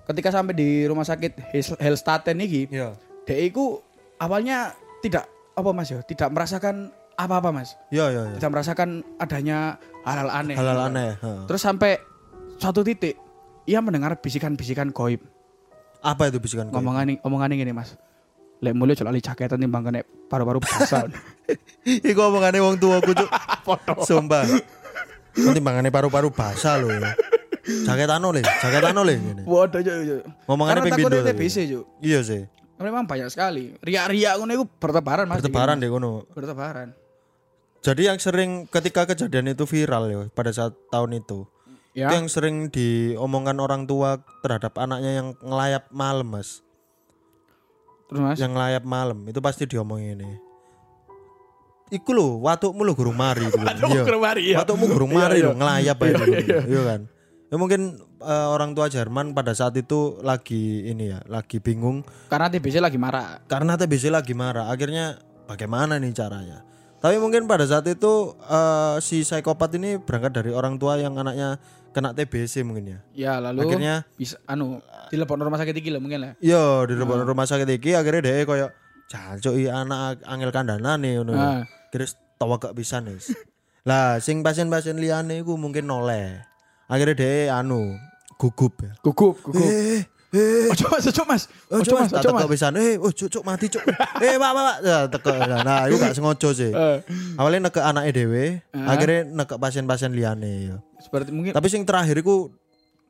Ketika 0.04 0.30
sampai 0.30 0.52
di 0.52 0.84
rumah 0.84 1.04
sakit 1.04 1.32
Hel- 1.52 1.80
Helstaten 1.80 2.36
ini, 2.38 2.68
Iya. 2.68 2.92
dia 3.24 3.38
itu 3.40 3.80
awalnya 4.18 4.76
tidak 5.00 5.26
apa 5.54 5.70
mas 5.72 5.88
ya, 5.88 6.04
tidak 6.04 6.28
merasakan 6.28 6.92
apa-apa 7.14 7.54
mas, 7.54 7.78
Iya, 7.88 8.10
iya, 8.10 8.22
iya. 8.28 8.36
tidak 8.36 8.52
merasakan 8.52 8.90
adanya 9.16 9.78
hal-hal 10.04 10.30
aneh. 10.34 10.56
Halal 10.58 10.80
aneh, 10.92 11.10
heeh. 11.16 11.40
Terus 11.48 11.62
sampai 11.62 12.02
suatu 12.58 12.82
titik 12.82 13.16
ia 13.64 13.80
mendengar 13.80 14.20
bisikan-bisikan 14.20 14.92
goib. 14.92 15.24
Apa 16.04 16.28
itu 16.28 16.42
bisikan 16.42 16.68
kau? 16.68 16.84
Ngomongan 16.84 17.24
omongan 17.24 17.56
gini 17.56 17.72
mas. 17.72 17.96
Lek 18.60 18.76
mulai 18.76 18.96
celali 18.96 19.20
jaketan 19.20 19.60
timbang 19.60 19.84
kene 19.84 20.04
paru-paru 20.28 20.60
basah. 20.60 21.08
Iku 22.12 22.20
omongane 22.20 22.60
wong 22.60 22.76
tuaku 22.80 23.12
cuk. 23.12 23.30
Sumpah. 24.08 24.44
Nanti 25.34 25.60
mangane 25.64 25.92
paru-paru 25.92 26.28
basah 26.32 26.80
lho. 27.64 27.86
Jaketano 27.88 28.28
le, 28.36 28.42
jaketano 28.44 29.02
le 29.08 29.14
ngene. 29.16 29.42
Waduh, 29.48 29.80
cuk. 29.80 30.24
Ngomongannya 30.48 30.82
Karena 30.84 30.96
ping 30.96 31.08
pindho. 31.08 31.24
TBC, 31.32 31.56
cuk. 31.72 31.86
Iya 32.04 32.20
sih. 32.24 32.42
Memang 32.84 33.08
banyak 33.08 33.30
sekali. 33.32 33.72
Ria-ria 33.80 34.36
ngono 34.36 34.52
iku 34.52 34.66
bertebaran 34.68 35.26
Mas. 35.30 35.40
Bertebaran 35.40 35.80
deh. 35.80 35.88
Mas. 35.88 36.28
Bertebaran. 36.36 36.88
Jadi 37.84 38.02
yang 38.08 38.20
sering 38.20 38.68
ketika 38.68 39.04
kejadian 39.08 39.52
itu 39.52 39.68
viral 39.68 40.04
ya 40.08 40.20
pada 40.32 40.52
saat 40.52 40.76
tahun 40.92 41.20
itu. 41.20 41.48
Ya. 41.94 42.10
Itu 42.10 42.14
yang 42.20 42.28
sering 42.32 42.56
diomongkan 42.74 43.60
orang 43.60 43.86
tua 43.86 44.24
terhadap 44.42 44.76
anaknya 44.82 45.22
yang 45.22 45.28
ngelayap 45.40 45.88
malam, 45.94 46.26
Mas. 46.26 46.64
Terus 48.10 48.20
Mas. 48.24 48.38
Yang 48.40 48.52
ngelayap 48.56 48.84
malam 48.84 49.20
itu 49.30 49.40
pasti 49.40 49.64
diomongin 49.70 50.20
ini. 50.20 50.38
Iku 51.94 52.10
lho, 52.10 52.42
watukmu 52.42 52.82
lho 52.82 52.98
gurung 52.98 53.14
mari 53.14 53.46
itu. 53.46 53.60
Iya. 53.62 54.04
mari 54.18 54.44
ya. 54.50 54.66
Watukmu 54.66 54.90
gurung 54.90 55.14
mari 55.14 55.44
Iya, 55.44 55.46
lho 55.46 55.52
iya. 55.54 55.60
ngelayap. 55.60 55.98
Iya, 56.02 56.10
gitu. 56.10 56.24
iya. 56.34 56.60
Iya 56.66 56.82
kan. 56.82 57.02
Ya 57.54 57.62
mungkin 57.62 58.02
eh, 58.02 58.48
orang 58.50 58.74
tua 58.74 58.90
Jerman 58.90 59.38
pada 59.38 59.54
saat 59.54 59.78
itu 59.78 60.18
lagi 60.26 60.90
ini 60.90 61.14
ya, 61.14 61.22
lagi 61.30 61.62
bingung 61.62 62.02
Karena 62.26 62.50
TBC 62.50 62.82
lagi 62.82 62.98
marah. 62.98 63.46
karena 63.46 63.78
TBC 63.78 64.10
lagi 64.10 64.34
marah. 64.34 64.74
Akhirnya 64.74 65.22
bagaimana 65.46 66.02
nih 66.02 66.18
caranya? 66.18 66.66
Tapi 66.98 67.22
mungkin 67.22 67.46
pada 67.46 67.70
saat 67.70 67.86
itu 67.86 68.34
eh, 68.50 68.98
si 69.06 69.22
psikopat 69.22 69.70
ini 69.78 70.02
berangkat 70.02 70.42
dari 70.42 70.50
orang 70.50 70.82
tua 70.82 70.98
yang 70.98 71.14
anaknya 71.14 71.62
kena 71.94 72.18
TBC 72.18 72.66
mungkin 72.66 72.90
ya. 72.90 73.00
Ya, 73.14 73.34
lalu 73.38 73.70
Akhirnya 73.70 74.02
bisa 74.18 74.42
anu 74.50 74.82
dilepon 75.14 75.38
rumah 75.38 75.62
sakit 75.62 75.78
iki 75.78 75.94
lah 75.94 76.02
mungkin 76.02 76.26
lah. 76.26 76.32
Iya, 76.42 76.90
di 76.90 76.98
rumah 76.98 77.22
rumah 77.22 77.46
sakit 77.46 77.70
iki 77.70 77.94
akhirnya 77.94 78.34
dia 78.34 78.50
koyo 78.50 78.74
jancuk 79.14 79.54
i 79.62 79.70
anak 79.70 80.26
angel 80.26 80.50
kandana 80.50 80.98
nih 80.98 81.22
ngono. 81.22 81.38
Ah. 81.38 81.62
Terus 81.94 82.18
tawa 82.42 82.58
gak 82.58 82.74
bisa 82.74 82.98
nih. 82.98 83.14
lah, 83.90 84.18
sing 84.18 84.42
pasien-pasien 84.42 84.98
liyane 84.98 85.46
iku 85.46 85.54
mungkin 85.54 85.86
noleh. 85.86 86.53
Akhirnya 86.86 87.16
dia 87.16 87.32
anu 87.54 87.96
gugup 88.36 88.74
ya. 88.80 88.92
Gugup, 89.00 89.40
gugup. 89.42 89.62
Eh, 89.62 90.04
eh, 90.30 90.68
Ojo 90.68 90.90
Mas, 90.90 91.06
ojo 91.06 91.24
Mas. 91.24 91.44
Oh, 91.68 91.80
Ojo 91.80 91.94
Mas, 91.96 92.10
ojo 92.12 92.30
Mas. 92.30 92.44
pisan. 92.48 92.74
Eh, 92.76 92.98
oh 92.98 93.10
cuk 93.10 93.42
mati 93.42 93.68
cuk. 93.68 93.86
eh, 94.20 94.36
Pak, 94.36 94.52
Pak, 94.52 94.64
Pak. 94.64 94.78
Ya, 94.82 94.98
teko. 95.08 95.32
Nah, 95.62 95.86
itu 95.86 95.96
gak 95.96 96.14
sengaja 96.14 96.50
sih. 96.52 96.70
Eh, 96.70 96.98
Awalnya 97.36 97.60
nek 97.64 97.78
anake 97.78 98.12
dhewe, 98.12 98.46
Ah. 98.70 98.94
akhirnya 98.94 99.20
nek 99.26 99.50
pasien-pasien 99.56 100.12
liyane 100.12 100.52
ya. 100.68 100.78
seperti 100.98 101.30
mungkin 101.30 101.52
Tapi 101.52 101.68
sing 101.68 101.84
terakhir 101.84 102.16
iku 102.18 102.48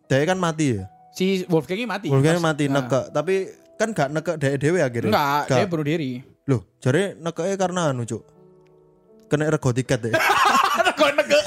dia 0.03 0.21
kan 0.23 0.35
mati 0.35 0.75
ya. 0.75 0.89
si 1.11 1.45
Wolfgang 1.45 1.77
ini 1.77 1.85
mati. 1.85 2.07
Mas. 2.09 2.41
mati 2.41 2.65
Nah. 2.67 2.83
nekek, 2.83 3.05
tapi 3.09 3.35
kan 3.73 3.89
gak 3.91 4.09
nekek 4.11 4.35
dhewe 4.37 4.55
dhewe 4.57 4.79
akhirnya. 4.81 5.09
Enggak, 5.09 5.41
Gak. 5.45 5.55
dia 5.55 5.65
bunuh 5.65 5.85
diri. 5.85 6.11
Loh, 6.43 6.61
jare 6.77 7.15
nekeknya 7.15 7.55
karena 7.55 7.81
anu, 7.89 8.03
Cuk. 8.03 8.21
Kena 9.25 9.47
rego 9.47 9.71
tiket 9.71 9.99
ya. 10.03 10.13
Kok 10.99 11.09
nege? 11.15 11.39